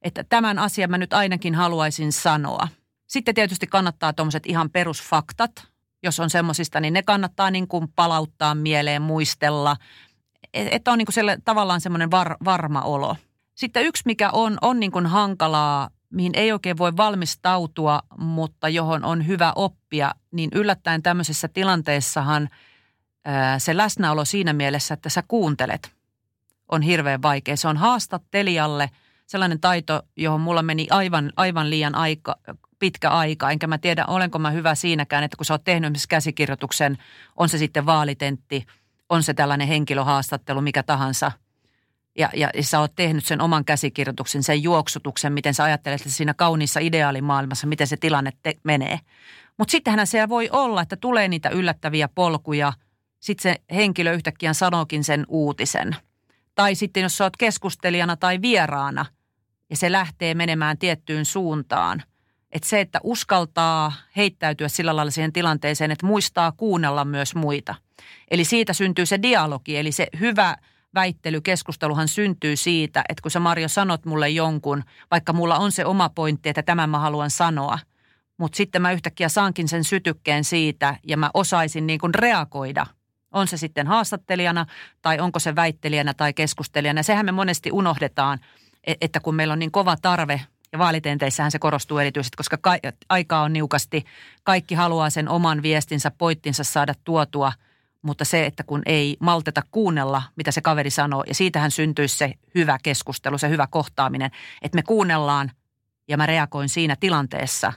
[0.02, 2.68] Että tämän asian mä nyt ainakin haluaisin sanoa.
[3.08, 5.52] Sitten tietysti kannattaa tuommoiset ihan perusfaktat,
[6.04, 9.78] jos on semmoisista, niin ne kannattaa niin kuin palauttaa mieleen, muistella.
[10.54, 13.16] Että on niin kuin selle, tavallaan semmoinen var, varma olo.
[13.56, 19.06] Sitten yksi, mikä on, on niin kuin hankalaa mihin ei oikein voi valmistautua, mutta johon
[19.06, 22.50] on hyvä oppia, niin yllättäen tämmöisessä tilanteessahan
[23.58, 25.92] se läsnäolo siinä mielessä, että sä kuuntelet,
[26.72, 27.58] on hirveän vaikea.
[27.58, 28.90] Se on haastattelijalle
[29.28, 32.36] sellainen taito, johon mulla meni aivan, aivan liian aika,
[32.80, 33.52] pitkä aika.
[33.52, 36.98] Enkä mä tiedä, olenko mä hyvä siinäkään, että kun sä oot tehnyt käsikirjoituksen,
[37.36, 38.66] on se sitten vaalitentti,
[39.10, 41.32] on se tällainen henkilöhaastattelu, mikä tahansa–
[42.18, 46.12] ja, ja, ja sä oot tehnyt sen oman käsikirjoituksen, sen juoksutuksen, miten sä ajattelet että
[46.12, 49.00] siinä kauniissa ideaalimaailmassa, miten se tilanne te- menee.
[49.58, 52.74] Mutta sittenhän siellä voi olla, että tulee niitä yllättäviä polkuja,
[53.20, 55.96] sitten se henkilö yhtäkkiä sanookin sen uutisen.
[56.56, 59.06] Tai sitten jos sä oot keskustelijana tai vieraana
[59.70, 62.04] ja se lähtee menemään tiettyyn suuntaan.
[62.52, 67.76] Että se, että uskaltaa heittäytyä sillä lailla siihen tilanteeseen, että muistaa kuunnella myös muita.
[68.32, 70.56] Eli siitä syntyy se dialogi, eli se hyvä–
[70.96, 76.10] väittelykeskusteluhan syntyy siitä, että kun sä Marjo sanot mulle jonkun, vaikka mulla on se oma
[76.10, 77.80] pointti, että tämän mä haluan sanoa,
[78.38, 82.86] mutta sitten mä yhtäkkiä saankin sen sytykkeen siitä ja mä osaisin niin kuin reagoida.
[83.32, 84.66] On se sitten haastattelijana
[85.02, 87.04] tai onko se väittelijänä tai keskustelijana.
[87.04, 88.40] Sehän me monesti unohdetaan,
[88.88, 92.78] e-, että kun meillä on niin kova tarve ja vaalitenteissähän se korostuu erityisesti, koska ka-
[93.10, 94.06] aikaa on niukasti.
[94.44, 97.52] Kaikki haluaa sen oman viestinsä, poittinsa saada tuotua–
[98.02, 102.34] mutta se, että kun ei malteta kuunnella, mitä se kaveri sanoo, ja siitähän syntyisi se
[102.56, 105.52] hyvä keskustelu, se hyvä kohtaaminen, että me kuunnellaan
[106.08, 107.74] ja mä reagoin siinä tilanteessa.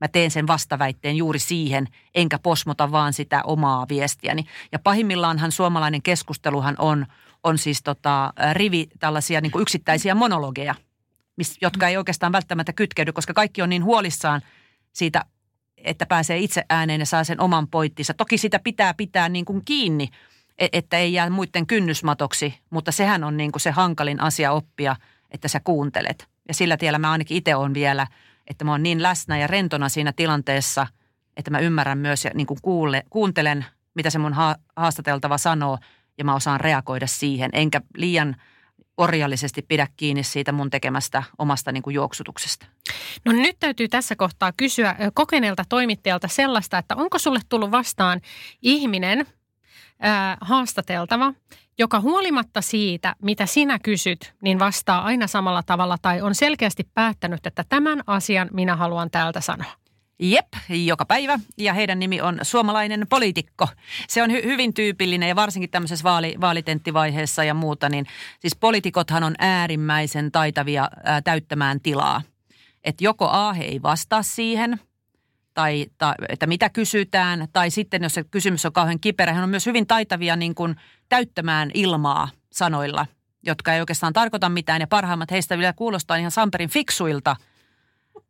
[0.00, 4.46] Mä teen sen vastaväitteen juuri siihen, enkä posmota vaan sitä omaa viestiäni.
[4.72, 7.06] Ja pahimmillaanhan suomalainen keskusteluhan on,
[7.42, 10.74] on siis tota, rivi tällaisia niin yksittäisiä monologeja,
[11.60, 14.40] jotka ei oikeastaan välttämättä kytkeydy, koska kaikki on niin huolissaan
[14.92, 15.24] siitä
[15.84, 18.14] että pääsee itse ääneen ja saa sen oman pointtinsa.
[18.14, 20.08] Toki sitä pitää pitää niin kuin kiinni,
[20.58, 24.96] e- että ei jää muiden kynnysmatoksi, mutta sehän on niin kuin se hankalin asia oppia,
[25.30, 26.28] että sä kuuntelet.
[26.48, 28.06] Ja sillä tiellä mä ainakin itse on vielä,
[28.46, 30.86] että mä oon niin läsnä ja rentona siinä tilanteessa,
[31.36, 34.34] että mä ymmärrän myös ja niin kuin kuule, kuuntelen, mitä se mun
[34.76, 35.78] haastateltava sanoo
[36.18, 38.36] ja mä osaan reagoida siihen, enkä liian–
[38.96, 42.66] orjallisesti pidä kiinni siitä mun tekemästä omasta niin kuin juoksutuksesta.
[43.24, 48.20] No nyt täytyy tässä kohtaa kysyä kokeneelta toimittajalta sellaista, että onko sulle tullut vastaan
[48.62, 49.26] ihminen,
[50.00, 51.32] ää, haastateltava,
[51.78, 57.46] joka huolimatta siitä, mitä sinä kysyt, niin vastaa aina samalla tavalla tai on selkeästi päättänyt,
[57.46, 59.83] että tämän asian minä haluan täältä sanoa.
[60.18, 61.38] Jep, joka päivä.
[61.58, 63.68] Ja heidän nimi on suomalainen poliitikko.
[64.08, 68.06] Se on hy- hyvin tyypillinen ja varsinkin tämmöisessä vaali- vaalitenttivaiheessa ja muuta, niin
[68.40, 72.22] siis poliitikothan on äärimmäisen taitavia ää, täyttämään tilaa.
[72.84, 74.80] Että joko A, he ei vastaa siihen,
[75.54, 79.48] tai, tai että mitä kysytään, tai sitten jos se kysymys on kauhean kiperä, he on
[79.48, 80.76] myös hyvin taitavia niin kuin
[81.08, 83.06] täyttämään ilmaa sanoilla,
[83.46, 87.36] jotka ei oikeastaan tarkoita mitään, ja parhaimmat heistä vielä kuulostaa ihan Samperin fiksuilta–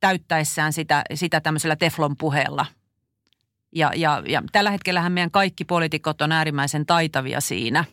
[0.00, 2.66] täyttäessään sitä, sitä tämmöisellä teflon puheella.
[3.74, 7.84] Ja, ja, ja tällä hetkellähän meidän kaikki poliitikot on äärimmäisen taitavia siinä.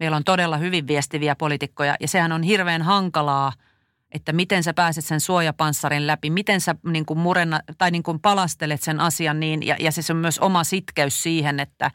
[0.00, 3.52] Meillä on todella hyvin viestiviä poliitikkoja ja sehän on hirveän hankalaa,
[4.12, 8.20] että miten sä pääset sen suojapanssarin läpi, miten sä niin kuin murenna, tai niin kuin
[8.20, 11.90] palastelet sen asian niin, ja, ja se on myös oma sitkeys siihen, että,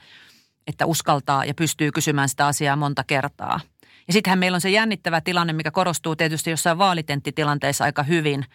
[0.68, 3.60] että uskaltaa ja pystyy kysymään sitä asiaa monta kertaa.
[4.08, 8.46] Ja sittenhän meillä on se jännittävä tilanne, mikä korostuu tietysti jossain vaalitenttitilanteessa aika hyvin–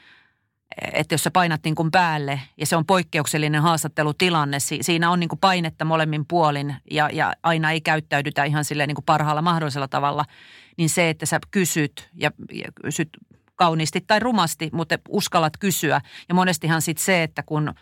[0.93, 5.29] että jos sä painat niin kuin päälle ja se on poikkeuksellinen haastattelutilanne, siinä on niin
[5.29, 9.89] kuin painetta molemmin puolin ja, ja aina ei käyttäydytä ihan silleen niin kuin parhaalla mahdollisella
[9.89, 10.25] tavalla,
[10.77, 13.09] niin se, että sä kysyt ja, ja kysyt
[13.57, 16.01] kauniisti tai rumasti, mutta uskallat kysyä.
[16.29, 17.75] Ja monestihan sitten se, että kun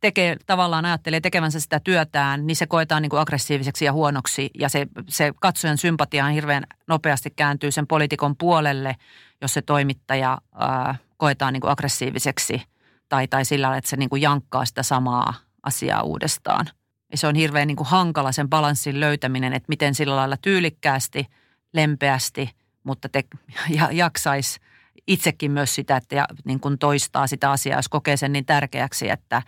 [0.00, 4.50] tekee, tavallaan ajattelee tekevänsä sitä työtään, niin se koetaan niin kuin aggressiiviseksi ja huonoksi.
[4.58, 8.96] Ja se, se katsojan sympatia hirveän nopeasti kääntyy sen poliitikon puolelle,
[9.40, 12.62] jos se toimittaja ää, koetaan niin kuin aggressiiviseksi
[13.08, 16.66] tai, tai sillä että se niin kuin jankkaa sitä samaa asiaa uudestaan.
[17.12, 21.26] Ja se on hirveän niin kuin hankala sen balanssin löytäminen, että miten sillä lailla tyylikkäästi,
[21.74, 22.50] lempeästi,
[22.84, 23.24] mutta te,
[23.76, 24.60] ja, jaksaisi
[25.06, 29.10] itsekin myös sitä, että ja, niin kuin toistaa sitä asiaa, jos kokee sen niin tärkeäksi,
[29.10, 29.42] että,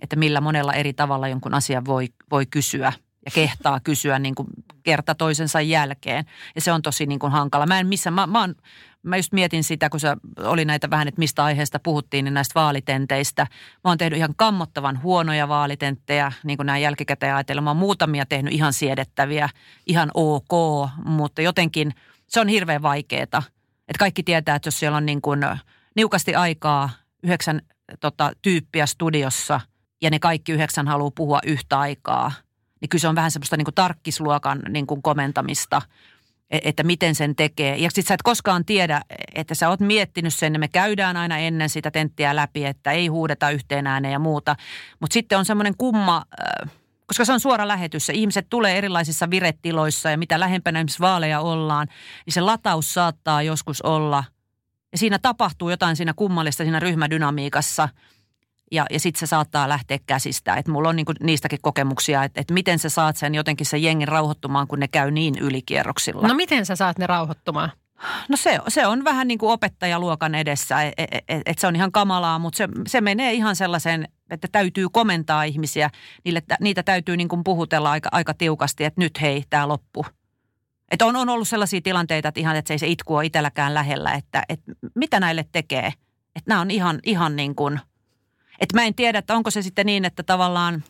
[0.00, 2.92] että millä monella eri tavalla jonkun asian voi, voi kysyä
[3.24, 4.48] ja kehtaa kysyä niin kuin
[4.82, 6.24] kerta toisensa jälkeen.
[6.54, 7.66] Ja se on tosi niin kuin hankala.
[7.66, 8.54] Mä en missä, mä, mä, oon,
[9.06, 12.60] mä just mietin sitä, kun se oli näitä vähän, että mistä aiheesta puhuttiin, niin näistä
[12.60, 13.46] vaalitenteistä.
[13.84, 17.64] Mä oon tehnyt ihan kammottavan huonoja vaalitenttejä, niin kuin näin jälkikäteen ajatellen.
[17.64, 19.48] Mä oon muutamia tehnyt ihan siedettäviä,
[19.86, 20.50] ihan ok,
[21.04, 21.94] mutta jotenkin
[22.28, 23.42] se on hirveän vaikeeta.
[23.88, 25.40] Että kaikki tietää, että jos siellä on niin kuin
[25.96, 26.90] niukasti aikaa,
[27.22, 27.62] yhdeksän
[28.00, 29.60] tota, tyyppiä studiossa
[30.02, 32.32] ja ne kaikki yhdeksän haluaa puhua yhtä aikaa,
[32.80, 35.82] niin kyllä se on vähän semmoista niin kuin tarkkisluokan niin kuin komentamista–
[36.50, 37.76] että miten sen tekee.
[37.76, 39.02] Ja sitten sä et koskaan tiedä,
[39.34, 43.06] että sä oot miettinyt sen, ja me käydään aina ennen sitä tenttiä läpi, että ei
[43.06, 44.56] huudeta yhteen ääneen ja muuta.
[45.00, 46.70] Mutta sitten on semmoinen kumma, äh,
[47.06, 51.86] koska se on suora lähetys, ihmiset tulee erilaisissa viretiloissa ja mitä lähempänä esimerkiksi vaaleja ollaan,
[52.26, 54.24] niin se lataus saattaa joskus olla,
[54.92, 57.88] ja siinä tapahtuu jotain siinä kummallista siinä ryhmädynamiikassa–
[58.72, 60.54] ja, ja sitten se saattaa lähteä käsistä.
[60.54, 64.08] Että mulla on niinku niistäkin kokemuksia, että, että miten sä saat sen jotenkin sen jengin
[64.08, 66.28] rauhoittumaan, kun ne käy niin ylikierroksilla.
[66.28, 67.72] No miten sä saat ne rauhoittumaan?
[68.28, 71.76] No se, se on vähän niin kuin opettajaluokan edessä, että et, et, et se on
[71.76, 75.90] ihan kamalaa, mutta se, se menee ihan sellaiseen, että täytyy komentaa ihmisiä.
[76.24, 80.06] Niille, niitä täytyy niin kuin puhutella aika, aika tiukasti, että nyt hei, tämä loppu.
[80.90, 83.74] Että on, on ollut sellaisia tilanteita, että ihan, että se ei se itku ole itselläkään
[83.74, 85.86] lähellä, että, että mitä näille tekee.
[86.36, 87.80] Että nämä on ihan, ihan niin kuin,
[88.60, 90.84] että mä en tiedä, että onko se sitten niin, että tavallaan,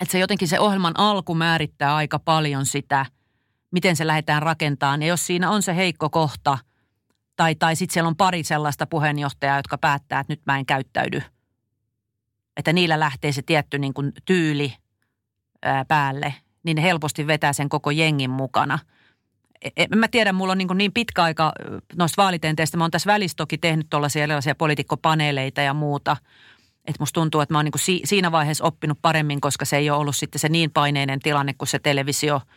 [0.00, 3.06] että se jotenkin se ohjelman alku määrittää aika paljon sitä–
[3.70, 5.02] miten se lähdetään rakentamaan.
[5.02, 6.58] Ja jos siinä on se heikko kohta,
[7.36, 11.22] tai, tai sitten siellä on pari sellaista puheenjohtajaa, jotka päättää, että nyt mä en käyttäydy.
[12.56, 14.74] Että niillä lähtee se tietty niin kuin tyyli
[15.62, 18.78] ää, päälle, niin ne helposti vetää sen koko jengin mukana.
[19.76, 21.52] En e, mä tiedä, mulla on niin, niin pitkä aika
[21.96, 22.76] noista vaalitenteistä.
[22.76, 26.16] Mä oon tässä välissä toki tehnyt tuollaisia erilaisia poliitikkopaneeleita ja muuta.
[26.88, 29.90] Että musta tuntuu, että mä oon niin kuin siinä vaiheessa oppinut paremmin, koska se ei
[29.90, 32.40] ole ollut sitten se niin paineinen tilanne kuin se televisio–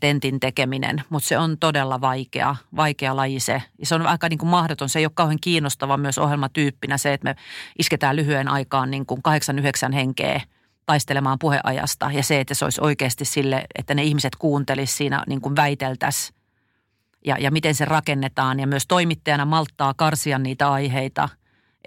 [0.00, 3.62] tentin tekeminen, mutta se on todella vaikea, vaikea laji se.
[3.78, 7.12] Ja se on aika niin kuin mahdoton, se ei ole kauhean kiinnostava myös ohjelmatyyppinä se,
[7.12, 7.36] että me
[7.78, 10.40] isketään lyhyen aikaan niin kuin kahdeksan, yhdeksän henkeä
[10.86, 12.10] taistelemaan puheajasta.
[12.12, 16.38] Ja se, että se olisi oikeasti sille, että ne ihmiset kuuntelisi siinä niin kuin väiteltäisiin
[17.26, 18.60] ja, ja miten se rakennetaan.
[18.60, 21.28] Ja myös toimittajana malttaa karsia niitä aiheita,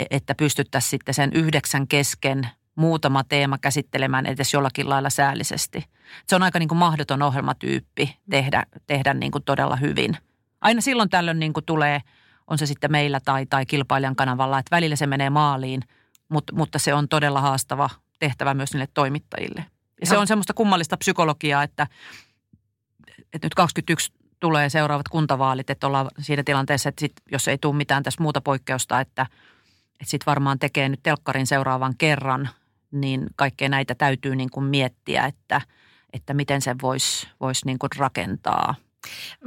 [0.10, 5.86] että pystyttäisiin sitten sen yhdeksän kesken muutama teema käsittelemään edes jollakin lailla säällisesti.
[6.28, 10.18] Se on aika niin kuin mahdoton ohjelmatyyppi tehdä, tehdä niin kuin todella hyvin.
[10.62, 12.02] Aina silloin tällöin niin kuin tulee,
[12.48, 15.82] on se sitten meillä tai, tai kilpailijan kanavalla, että välillä se menee maaliin,
[16.30, 17.90] mutta, mutta se on todella haastava
[18.20, 19.66] tehtävä myös niille toimittajille.
[20.02, 21.88] Ja se on semmoista kummallista psykologiaa, että,
[23.34, 27.76] että nyt 21 tulee seuraavat kuntavaalit, että ollaan siinä tilanteessa, että sit, jos ei tule
[27.76, 29.28] mitään tässä muuta poikkeusta, että, että
[30.04, 32.50] sitten varmaan tekee nyt telkkarin seuraavan kerran–
[32.92, 35.62] niin kaikkea näitä täytyy niin kuin miettiä, että,
[36.14, 38.76] että miten sen voisi vois niin kuin rakentaa.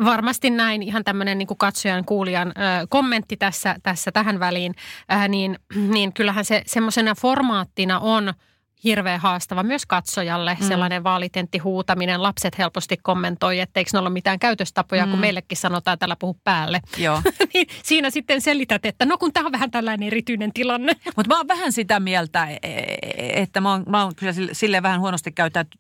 [0.05, 2.53] Varmasti näin, ihan tämmöinen niin katsojan, kuulijan ö,
[2.89, 4.75] kommentti tässä, tässä tähän väliin,
[5.13, 5.59] äh, niin,
[5.95, 8.35] niin kyllähän se semmoisena formaattina on–
[8.85, 10.57] hirveän haastava myös katsojalle.
[10.61, 10.67] Mm.
[10.67, 12.23] Sellainen vaalitentti huutaminen.
[12.23, 15.11] Lapset helposti kommentoi, etteikö ne ole mitään käytöstapoja, mm.
[15.11, 16.81] kun meillekin sanotaan, että puhu päälle.
[16.97, 17.23] Joo.
[17.55, 20.93] niin siinä sitten selität, että no kun tämä on vähän tällainen erityinen tilanne.
[21.17, 24.83] Mutta mä oon vähän sitä mieltä, e, e, että mä oon, mä oon kyllä sille
[24.83, 25.33] vähän huonosti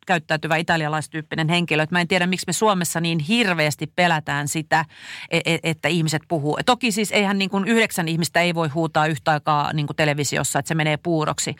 [0.06, 1.82] käyttäytyvä italialaistyyppinen henkilö.
[1.82, 4.84] Että mä en tiedä, miksi me Suomessa niin hirveästi pelätään sitä,
[5.30, 6.58] e, että ihmiset puhuu.
[6.66, 10.58] Toki siis eihän niin kuin yhdeksän ihmistä ei voi huutaa yhtä aikaa niin kuin televisiossa,
[10.58, 11.56] että se menee puuroksi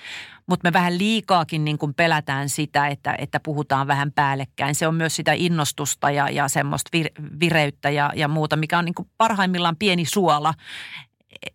[0.46, 4.74] mutta me vähän liikaakin niin kuin pelätään sitä, että, että puhutaan vähän päällekkäin.
[4.74, 7.06] Se on myös sitä innostusta ja, ja semmoista vir,
[7.40, 10.54] vireyttä ja, ja muuta, mikä on niin kuin parhaimmillaan pieni suola.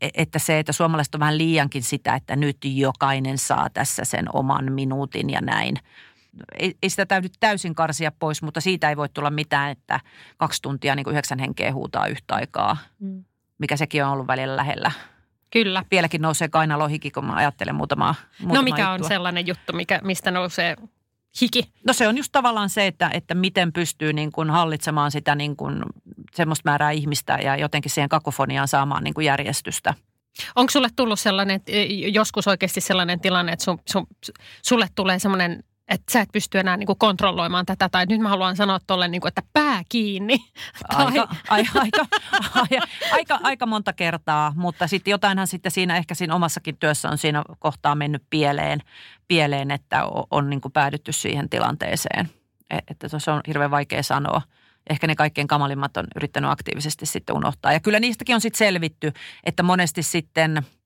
[0.02, 4.26] E, että se, että suomalaiset on vähän liiankin sitä, että nyt jokainen saa tässä sen
[4.34, 5.76] oman minuutin ja näin.
[6.60, 10.00] Ei, ei sitä täytyy täysin karsia pois, mutta siitä ei voi tulla mitään, että
[10.38, 13.24] kaksi tuntia niin kuin yhdeksän henkeä huutaa yhtä aikaa, mm.
[13.58, 14.92] mikä sekin on ollut välillä lähellä.
[15.52, 15.84] Kyllä.
[15.92, 18.94] Vieläkin nousee kainalohiki, kun mä ajattelen muutamaa, muutamaa No mikä juttua.
[18.94, 20.76] on sellainen juttu, mikä, mistä nousee
[21.42, 21.72] hiki?
[21.88, 25.56] No se on just tavallaan se, että, että miten pystyy niin kuin hallitsemaan sitä niin
[25.56, 25.84] kuin
[26.34, 29.94] semmoista määrää ihmistä ja jotenkin siihen kakofoniaan saamaan niin kuin järjestystä.
[30.56, 31.62] Onko sulle tullut sellainen,
[32.14, 34.08] joskus oikeasti sellainen tilanne, että sun, sun,
[34.66, 38.30] sulle tulee semmoinen että sä et pysty enää niin kuin kontrolloimaan tätä, tai nyt mä
[38.30, 40.38] haluan sanoa tuolle, niin kuin, että pää kiinni.
[40.90, 41.28] Aika, tai...
[41.50, 42.06] aika, aika,
[42.56, 47.18] aika, aika, aika monta kertaa, mutta sitten jotainhan sitten siinä ehkä siinä omassakin työssä on
[47.18, 48.80] siinä kohtaa mennyt pieleen,
[49.28, 52.30] pieleen että on, on niin kuin päädytty siihen tilanteeseen.
[52.70, 54.42] E, että se on hirveän vaikea sanoa.
[54.90, 57.74] Ehkä ne kaikkein kamalimmat on yrittänyt aktiivisesti sitten unohtaa.
[57.74, 59.12] Ja kyllä niistäkin on sitten selvitty,
[59.44, 60.62] että monesti sitten–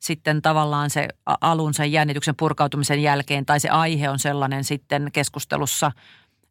[0.00, 1.08] sitten tavallaan se
[1.40, 5.92] alun sen jännityksen purkautumisen jälkeen tai se aihe on sellainen sitten keskustelussa,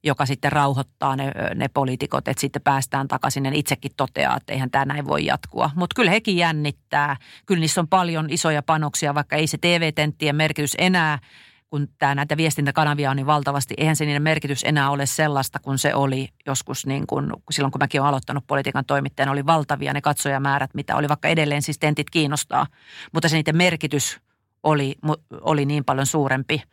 [0.04, 3.45] joka sitten rauhoittaa ne, ne poliitikot, että sitten päästään takaisin.
[3.45, 5.70] Ja itsekin toteaa, että eihän tämä näin voi jatkua.
[5.76, 7.18] Mutta kyllä hekin jännittää.
[7.45, 11.20] Kyllä niissä on paljon isoja panoksia, vaikka ei se TV-tenttien merkitys enää–
[11.70, 15.78] kun tämä näitä viestintäkanavia on niin valtavasti, eihän se niiden merkitys enää ole sellaista kuin
[15.78, 20.01] se oli joskus niin kuin, silloin, kun mäkin olen aloittanut politiikan toimittajana, oli valtavia ne
[20.01, 22.67] katsojamäärät, mitä oli, vaikka edelleen siis tentit kiinnostaa,
[23.13, 24.20] mutta se niiden merkitys
[24.63, 24.95] oli,
[25.41, 26.63] oli niin paljon suurempi.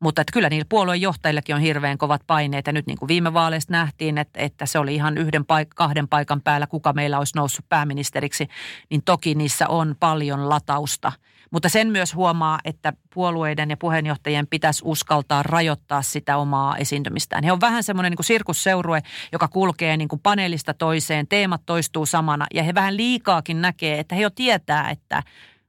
[0.00, 2.66] Mutta että kyllä niillä puoluejohtajillakin on hirveän kovat paineet.
[2.66, 6.08] Ja nyt niin kuin viime vaaleista nähtiin, että, että se oli ihan yhden paik- kahden
[6.08, 8.48] paikan päällä, kuka meillä olisi noussut pääministeriksi,
[8.90, 11.12] niin toki niissä on paljon latausta–
[11.52, 17.44] mutta sen myös huomaa, että puolueiden ja puheenjohtajien pitäisi uskaltaa rajoittaa sitä omaa esiintymistään.
[17.44, 22.06] He on vähän semmoinen niin kuin sirkusseurue, joka kulkee niin kuin paneelista toiseen, teemat toistuu
[22.06, 25.22] samana ja he vähän liikaakin näkee, että he jo tietää, että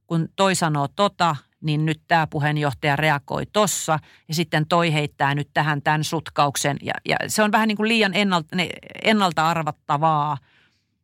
[0.08, 5.50] kun toi sanoo tota, niin nyt tämä puheenjohtaja reagoi tossa ja sitten toi heittää nyt
[5.54, 6.78] tähän tämän sutkauksen.
[6.82, 8.58] Ja, ja se on vähän niin kuin liian ennalta,
[9.04, 10.38] ennalta arvattavaa–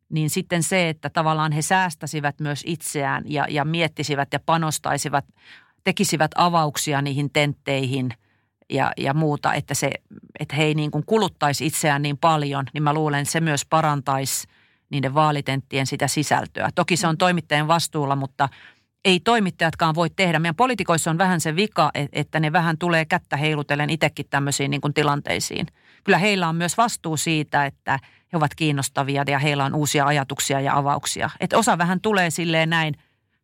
[0.10, 5.26] niin sitten se, että tavallaan he säästäisivät myös itseään ja, ja miettisivät ja panostaisivat,
[5.84, 8.10] tekisivät avauksia niihin tentteihin
[8.70, 9.92] ja, ja muuta, että, se,
[10.40, 13.66] että he ei niin kuin kuluttaisi itseään niin paljon, niin mä luulen, että se myös
[13.66, 14.48] parantaisi
[14.90, 16.70] niiden vaalitenttien sitä sisältöä.
[16.76, 18.50] Toki se on toimittajan vastuulla, mutta
[19.06, 20.40] ei toimittajatkaan voi tehdä.
[20.40, 24.82] Meidän poliitikoissa on vähän se vika, että ne vähän tulee kättä heilutellen itsekin tämmöisiin niin
[24.82, 25.68] kuin tilanteisiin.
[26.04, 28.00] Kyllä heillä on myös vastuu siitä, että
[28.34, 31.30] he ovat kiinnostavia ja heillä on uusia ajatuksia ja avauksia.
[31.40, 32.96] Että osa vähän tulee silleen näin,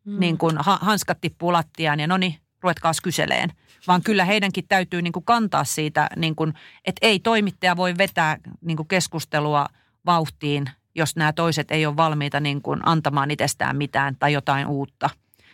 [0.04, 0.20] mm.
[0.20, 3.52] niin kuin hanskat tippuu lattiaan ja no niin, ruvetkaas kyseleen.
[3.88, 8.36] Vaan kyllä heidänkin täytyy niin kuin kantaa siitä, niin kuin, että ei toimittaja voi vetää
[8.60, 9.66] niin kuin keskustelua
[10.06, 15.10] vauhtiin, jos nämä toiset ei ole valmiita niin kuin antamaan itsestään mitään tai jotain uutta.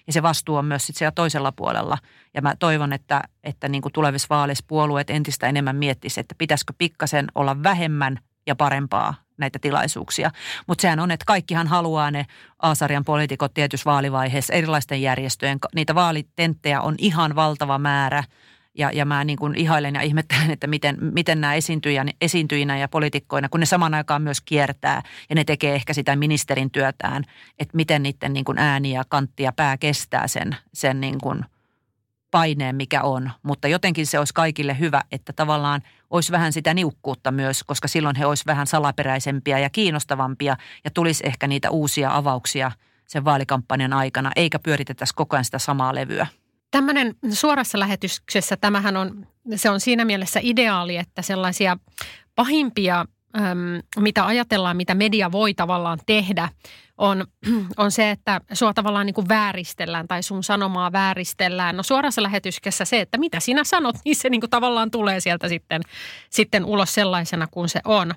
[0.06, 1.98] Ja se vastuu on myös sit siellä toisella puolella.
[2.34, 6.72] Ja mä toivon, että, että niin kuin tulevissa vaaleissa puolueet entistä enemmän miettisivät, että pitäisikö
[6.78, 10.30] pikkasen olla vähemmän ja parempaa näitä tilaisuuksia.
[10.66, 12.26] Mutta sehän on, että kaikkihan haluaa ne
[12.58, 15.58] A-sarjan poliitikot tietyssä vaalivaiheessa erilaisten järjestöjen.
[15.74, 18.24] Niitä vaalitenttejä on ihan valtava määrä
[18.78, 22.88] ja, ja mä niin kuin ihailen ja ihmettelen, että miten, miten nämä esiintyjä, esiintyjinä ja
[22.88, 27.24] poliitikkoina, kun ne saman aikaan myös kiertää ja ne tekee ehkä sitä ministerin työtään,
[27.58, 31.44] että miten niiden niin kuin ääni ja kantti ja pää kestää sen, sen niin kuin–
[32.32, 33.30] paineen, mikä on.
[33.42, 38.16] Mutta jotenkin se olisi kaikille hyvä, että tavallaan olisi vähän sitä niukkuutta myös, koska silloin
[38.16, 42.70] he olisivat vähän salaperäisempiä ja kiinnostavampia ja tulisi ehkä niitä uusia avauksia
[43.08, 46.26] sen vaalikampanjan aikana, eikä pyöritettäisi koko ajan sitä samaa levyä.
[46.70, 51.76] Tämmöinen suorassa lähetyksessä, tämähän on, se on siinä mielessä ideaali, että sellaisia
[52.34, 53.06] pahimpia,
[53.98, 56.48] mitä ajatellaan, mitä media voi tavallaan tehdä,
[57.02, 57.26] on,
[57.76, 61.76] on se, että sua tavallaan niin kuin vääristellään tai sun sanomaa vääristellään.
[61.76, 65.48] No suorassa lähetyskessä se, että mitä sinä sanot, niin se niin kuin tavallaan tulee sieltä
[65.48, 65.82] sitten,
[66.30, 68.14] sitten ulos sellaisena kuin se on.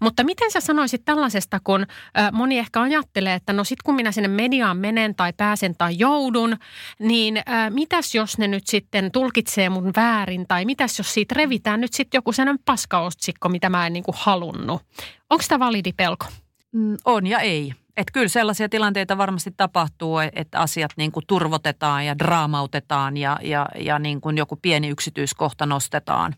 [0.00, 1.86] Mutta miten sä sanoisit tällaisesta, kun
[2.32, 6.56] moni ehkä ajattelee, että no sit kun minä sinne mediaan menen tai pääsen tai joudun,
[6.98, 11.92] niin mitäs jos ne nyt sitten tulkitsee mun väärin tai mitäs jos siitä revitään nyt
[11.92, 14.82] sitten joku sellainen paskaostsikko, mitä mä en niin kuin halunnut.
[15.30, 16.26] Onko tämä validi pelko?
[16.72, 17.72] Mm, on ja ei.
[17.96, 23.68] Että kyllä sellaisia tilanteita varmasti tapahtuu, että asiat niin kuin turvotetaan ja draamautetaan ja, ja,
[23.78, 26.34] ja niin kuin joku pieni yksityiskohta nostetaan.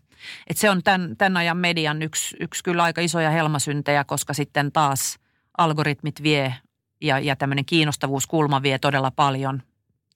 [0.47, 4.71] Et se on tämän, tämän ajan median yksi, yksi kyllä aika isoja helmasyntejä, koska sitten
[4.71, 5.19] taas
[5.57, 6.53] algoritmit vie
[7.01, 9.63] ja, ja tämmöinen kiinnostavuuskulma vie todella paljon,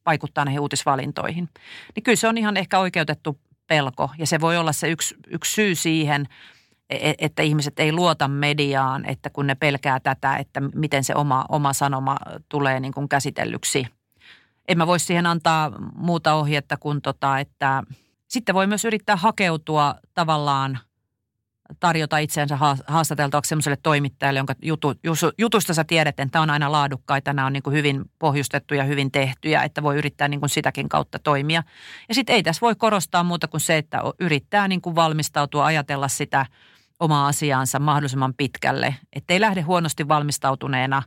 [0.05, 1.49] vaikuttaa näihin uutisvalintoihin.
[1.95, 5.53] Niin kyllä se on ihan ehkä oikeutettu pelko ja se voi olla se yksi, yksi
[5.53, 6.27] syy siihen–
[7.19, 11.73] että ihmiset ei luota mediaan, että kun ne pelkää tätä, että miten se oma, oma
[11.73, 12.17] sanoma
[12.49, 13.87] tulee niin kuin käsitellyksi.
[14.67, 17.83] En mä voisi siihen antaa muuta ohjetta kuin tota, että
[18.27, 20.79] sitten voi myös yrittää hakeutua tavallaan
[21.79, 24.93] tarjota itseensä haastateltavaksi sellaiselle toimittajalle, jonka jutu,
[25.37, 29.11] jutusta sä tiedät, että tämä on aina laadukkaita, nämä on niin kuin hyvin pohjustettuja, hyvin
[29.11, 31.63] tehtyjä, että voi yrittää niin kuin sitäkin kautta toimia.
[32.09, 36.07] Ja sitten ei tässä voi korostaa muuta kuin se, että yrittää niin kuin valmistautua, ajatella
[36.07, 36.45] sitä–
[37.01, 41.03] omaa asiaansa mahdollisimman pitkälle, ettei lähde huonosti valmistautuneena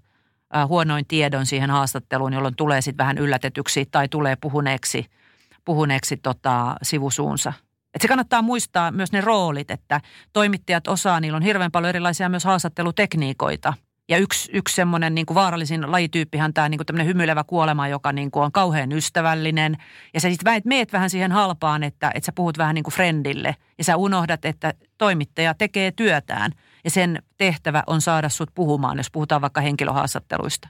[0.69, 5.07] huonoin tiedon siihen haastatteluun, jolloin tulee sitten vähän yllätetyksi tai tulee puhuneeksi,
[5.65, 7.53] puhuneeksi tota, sivusuunsa.
[7.95, 10.01] Et se kannattaa muistaa myös ne roolit, että
[10.33, 13.75] toimittajat osaa, niillä on hirveän paljon erilaisia myös haastattelutekniikoita–
[14.09, 18.31] ja yksi, yksi semmoinen niin kuin vaarallisin lajityyppihän tämä niin kuin hymyilevä kuolema, joka niin
[18.31, 19.77] kuin on kauhean ystävällinen.
[20.15, 23.57] Ja sä sitten meet vähän siihen halpaan, että, että sä puhut vähän niin kuin friendille.
[23.79, 26.53] Ja sä unohdat, että toimittaja tekee työtään.
[26.85, 30.69] Ja sen tehtävä on saada sut puhumaan, jos puhutaan vaikka henkilöhaastatteluista.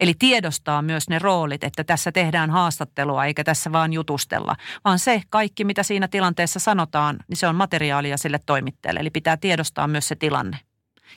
[0.00, 4.56] Eli tiedostaa myös ne roolit, että tässä tehdään haastattelua eikä tässä vaan jutustella.
[4.84, 9.00] Vaan se kaikki, mitä siinä tilanteessa sanotaan, niin se on materiaalia sille toimittajalle.
[9.00, 10.58] Eli pitää tiedostaa myös se tilanne.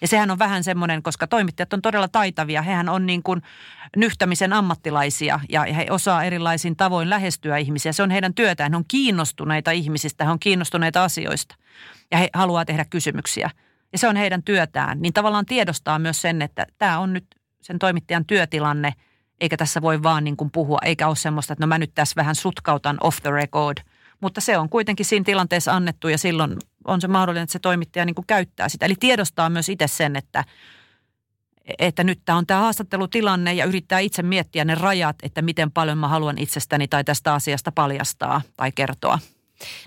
[0.01, 2.61] Ja sehän on vähän semmoinen, koska toimittajat on todella taitavia.
[2.61, 3.41] Hehän on niin kuin
[3.95, 7.93] nyhtämisen ammattilaisia ja he osaa erilaisin tavoin lähestyä ihmisiä.
[7.93, 8.71] Se on heidän työtään.
[8.71, 11.55] He on kiinnostuneita ihmisistä, he on kiinnostuneita asioista
[12.11, 13.49] ja he haluaa tehdä kysymyksiä.
[13.91, 15.01] Ja se on heidän työtään.
[15.01, 17.25] Niin tavallaan tiedostaa myös sen, että tämä on nyt
[17.61, 18.93] sen toimittajan työtilanne,
[19.41, 22.15] eikä tässä voi vaan niin kuin puhua, eikä ole semmoista, että no mä nyt tässä
[22.15, 23.77] vähän sutkautan off the record.
[24.21, 28.05] Mutta se on kuitenkin siinä tilanteessa annettu ja silloin on se mahdollinen, että se toimittaja
[28.05, 28.85] niin kuin käyttää sitä.
[28.85, 30.43] Eli tiedostaa myös itse sen, että,
[31.79, 35.97] että nyt tämä on tämä haastattelutilanne ja yrittää itse miettiä ne rajat, että miten paljon
[35.97, 39.19] mä haluan itsestäni tai tästä asiasta paljastaa tai kertoa.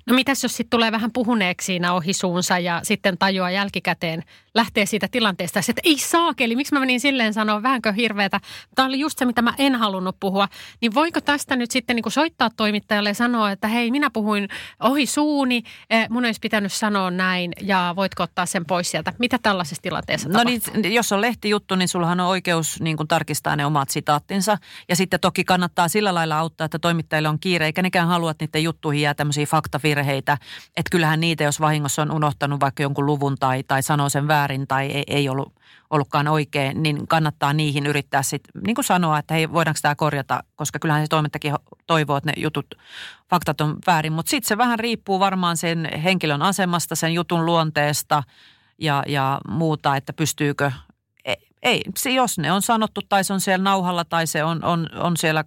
[0.07, 4.23] No mitäs jos sitten tulee vähän puhuneeksi siinä ohi suunsa ja sitten tajuaa jälkikäteen,
[4.55, 8.41] lähtee siitä tilanteesta, että ei saakeli, miksi mä menin silleen sanoa, vähänkö hirveätä.
[8.75, 10.49] Tämä oli just se, mitä mä en halunnut puhua.
[10.81, 14.49] Niin voiko tästä nyt sitten niin soittaa toimittajalle ja sanoa, että hei, minä puhuin
[14.81, 19.13] ohi suuni, eh, mun olisi pitänyt sanoa näin ja voitko ottaa sen pois sieltä.
[19.19, 20.61] Mitä tällaisessa tilanteessa No niin,
[20.95, 24.59] jos on lehtijuttu, niin sullahan on oikeus niin kuin tarkistaa ne omat sitaattinsa.
[24.89, 28.45] Ja sitten toki kannattaa sillä lailla auttaa, että toimittajille on kiire, eikä nekään halua, että
[28.45, 30.33] niiden juttuihin jää tämmöisiä faktavirheitä.
[30.77, 34.67] Että kyllähän niitä, jos vahingossa on unohtanut vaikka jonkun luvun tai, tai sanoo sen väärin
[34.67, 35.53] tai ei, ei ollut,
[35.91, 40.45] ollutkaan oikein, niin kannattaa niihin yrittää sitten niin kuin sanoa, että hei, voidaanko tämä korjata,
[40.57, 41.55] koska kyllähän se toimittajakin
[41.87, 42.67] toivoo, että ne jutut,
[43.31, 44.13] faktat on väärin.
[44.13, 48.23] Mutta sitten se vähän riippuu varmaan sen henkilön asemasta, sen jutun luonteesta
[48.79, 50.73] ja, ja muuta, että pystyykö
[51.25, 51.83] e, ei,
[52.15, 55.45] jos ne on sanottu tai se on siellä nauhalla tai se on, on, on siellä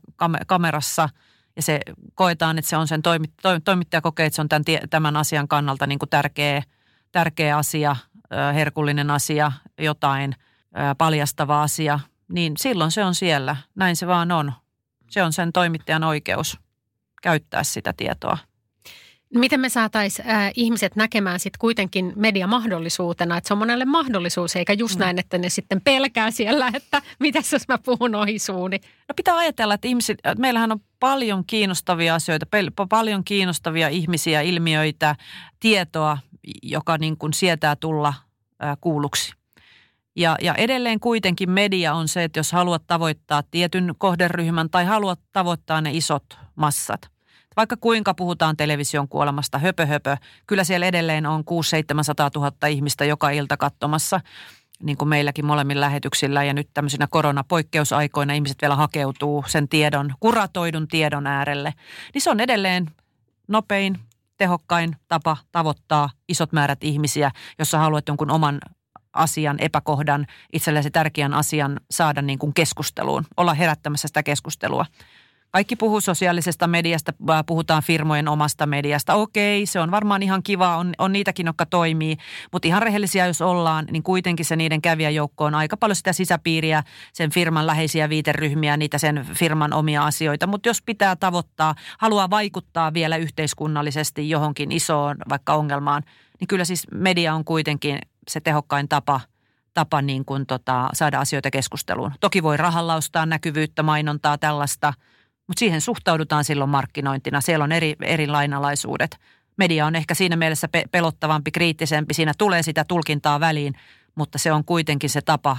[0.48, 1.10] kamerassa–
[1.56, 1.80] ja se
[2.16, 3.34] koetaan, että se on sen toimit,
[3.64, 6.64] toimittaja kokee, että se on tämän, tämän asian kannalta niin kuin tärkeä,
[7.12, 7.96] tärkeä asia,
[8.54, 10.36] herkullinen asia, jotain
[10.98, 12.00] paljastava asia,
[12.34, 13.56] niin silloin se on siellä.
[13.76, 14.54] Näin se vaan on.
[15.10, 16.58] Se on sen toimittajan oikeus
[17.22, 18.38] käyttää sitä tietoa.
[19.36, 24.74] Miten me saataisiin äh, ihmiset näkemään sitten kuitenkin mediamahdollisuutena, että se on monelle mahdollisuus, eikä
[24.74, 25.00] just mm.
[25.00, 28.80] näin, että ne sitten pelkää siellä, että mitäs jos mä puhun ohi suuni.
[29.10, 32.46] No pitää ajatella, että ihmiset, että meillähän on paljon kiinnostavia asioita,
[32.90, 35.16] paljon kiinnostavia ihmisiä, ilmiöitä,
[35.60, 36.18] tietoa,
[36.64, 38.14] joka niin kuin sietää tulla
[38.64, 39.34] äh, kuulluksi.
[40.16, 45.20] Ja, ja edelleen kuitenkin media on se, että jos haluat tavoittaa tietyn kohderyhmän tai haluat
[45.34, 47.02] tavoittaa ne isot massat–
[47.58, 51.44] vaikka kuinka puhutaan television kuolemasta, höpö höpö, kyllä siellä edelleen on 6-700
[52.36, 54.22] 000 ihmistä joka ilta katsomassa
[54.84, 60.88] niin kuin meilläkin molemmin lähetyksillä ja nyt tämmöisinä koronapoikkeusaikoina ihmiset vielä hakeutuu sen tiedon, kuratoidun
[60.88, 61.74] tiedon äärelle,
[62.14, 62.92] niin se on edelleen
[63.48, 64.00] nopein,
[64.38, 68.60] tehokkain tapa tavoittaa isot määrät ihmisiä, jos sä haluat jonkun oman
[69.14, 74.86] asian, epäkohdan, itsellesi tärkeän asian saada niin kuin keskusteluun, olla herättämässä sitä keskustelua.
[75.52, 77.14] Kaikki puhuu sosiaalisesta mediasta,
[77.46, 79.14] puhutaan firmojen omasta mediasta.
[79.14, 82.18] Okei, se on varmaan ihan kiva, on, on niitäkin, jotka toimii.
[82.52, 86.84] Mutta ihan rehellisiä jos ollaan, niin kuitenkin se niiden kävijäjoukko on aika paljon sitä sisäpiiriä,
[87.14, 90.48] sen firman läheisiä viiteryhmiä, niitä sen firman omia asioita.
[90.48, 96.04] Mutta jos pitää tavoittaa, haluaa vaikuttaa vielä yhteiskunnallisesti johonkin isoon vaikka ongelmaan,
[96.40, 99.22] niin kyllä siis media on kuitenkin se tehokkain tapa–
[99.74, 102.12] tapa niin kuin tota, saada asioita keskusteluun.
[102.20, 104.94] Toki voi rahalla ostaa näkyvyyttä, mainontaa, tällaista–
[105.52, 107.42] mutta siihen suhtaudutaan silloin markkinointina.
[107.42, 109.18] Siellä on eri, eri lainalaisuudet.
[109.58, 112.14] Media on ehkä siinä mielessä pe- pelottavampi, kriittisempi.
[112.14, 113.74] Siinä tulee sitä tulkintaa väliin,
[114.16, 115.58] mutta se on kuitenkin se tapa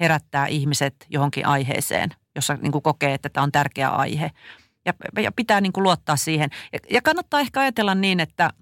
[0.00, 4.30] herättää ihmiset johonkin aiheeseen, jossa niin kuin kokee, että tämä on tärkeä aihe.
[4.86, 6.50] Ja, ja pitää niin kuin luottaa siihen.
[6.72, 8.50] Ja, ja kannattaa ehkä ajatella niin, että–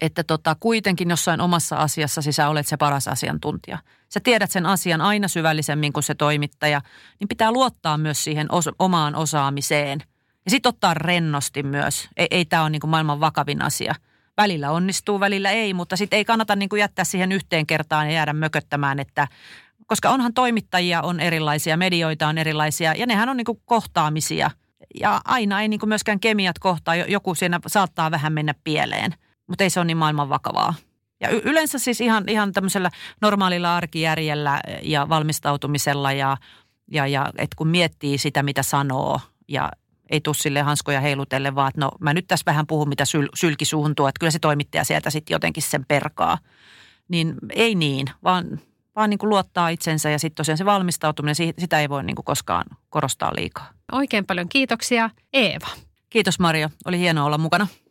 [0.00, 3.78] että tota, kuitenkin jossain omassa asiassa sä olet se paras asiantuntija.
[4.08, 6.80] Sä tiedät sen asian aina syvällisemmin kuin se toimittaja,
[7.20, 10.02] niin pitää luottaa myös siihen os- omaan osaamiseen.
[10.44, 12.08] Ja sitten ottaa rennosti myös.
[12.16, 13.94] Ei, ei tämä ole niin maailman vakavin asia.
[14.36, 18.12] Välillä onnistuu, välillä ei, mutta sitten ei kannata niin kuin jättää siihen yhteen kertaan ja
[18.12, 19.28] jäädä mököttämään, että
[19.86, 24.50] koska onhan toimittajia on erilaisia, medioita on erilaisia ja nehän on niin kuin kohtaamisia.
[25.00, 29.14] Ja aina ei niin kuin myöskään kemiat kohtaa, joku siinä saattaa vähän mennä pieleen–
[29.46, 30.74] mutta ei se ole niin maailman vakavaa.
[31.20, 32.90] Ja y- yleensä siis ihan, ihan tämmöisellä
[33.20, 36.36] normaalilla arkijärjellä ja valmistautumisella ja,
[36.90, 39.70] ja, ja että kun miettii sitä, mitä sanoo ja
[40.10, 43.28] ei tule sille hanskoja heilutelle, vaan että no mä nyt tässä vähän puhun, mitä syl,
[43.34, 46.38] sylki suuhun tuo, että kyllä se toimittaja sieltä sitten jotenkin sen perkaa.
[47.08, 48.60] Niin ei niin, vaan,
[48.96, 52.24] vaan niin kuin luottaa itsensä ja sitten tosiaan se valmistautuminen, sitä ei voi niin kuin
[52.24, 53.70] koskaan korostaa liikaa.
[53.92, 55.66] Oikein paljon kiitoksia Eeva.
[56.10, 57.66] Kiitos Maria, oli hienoa olla mukana.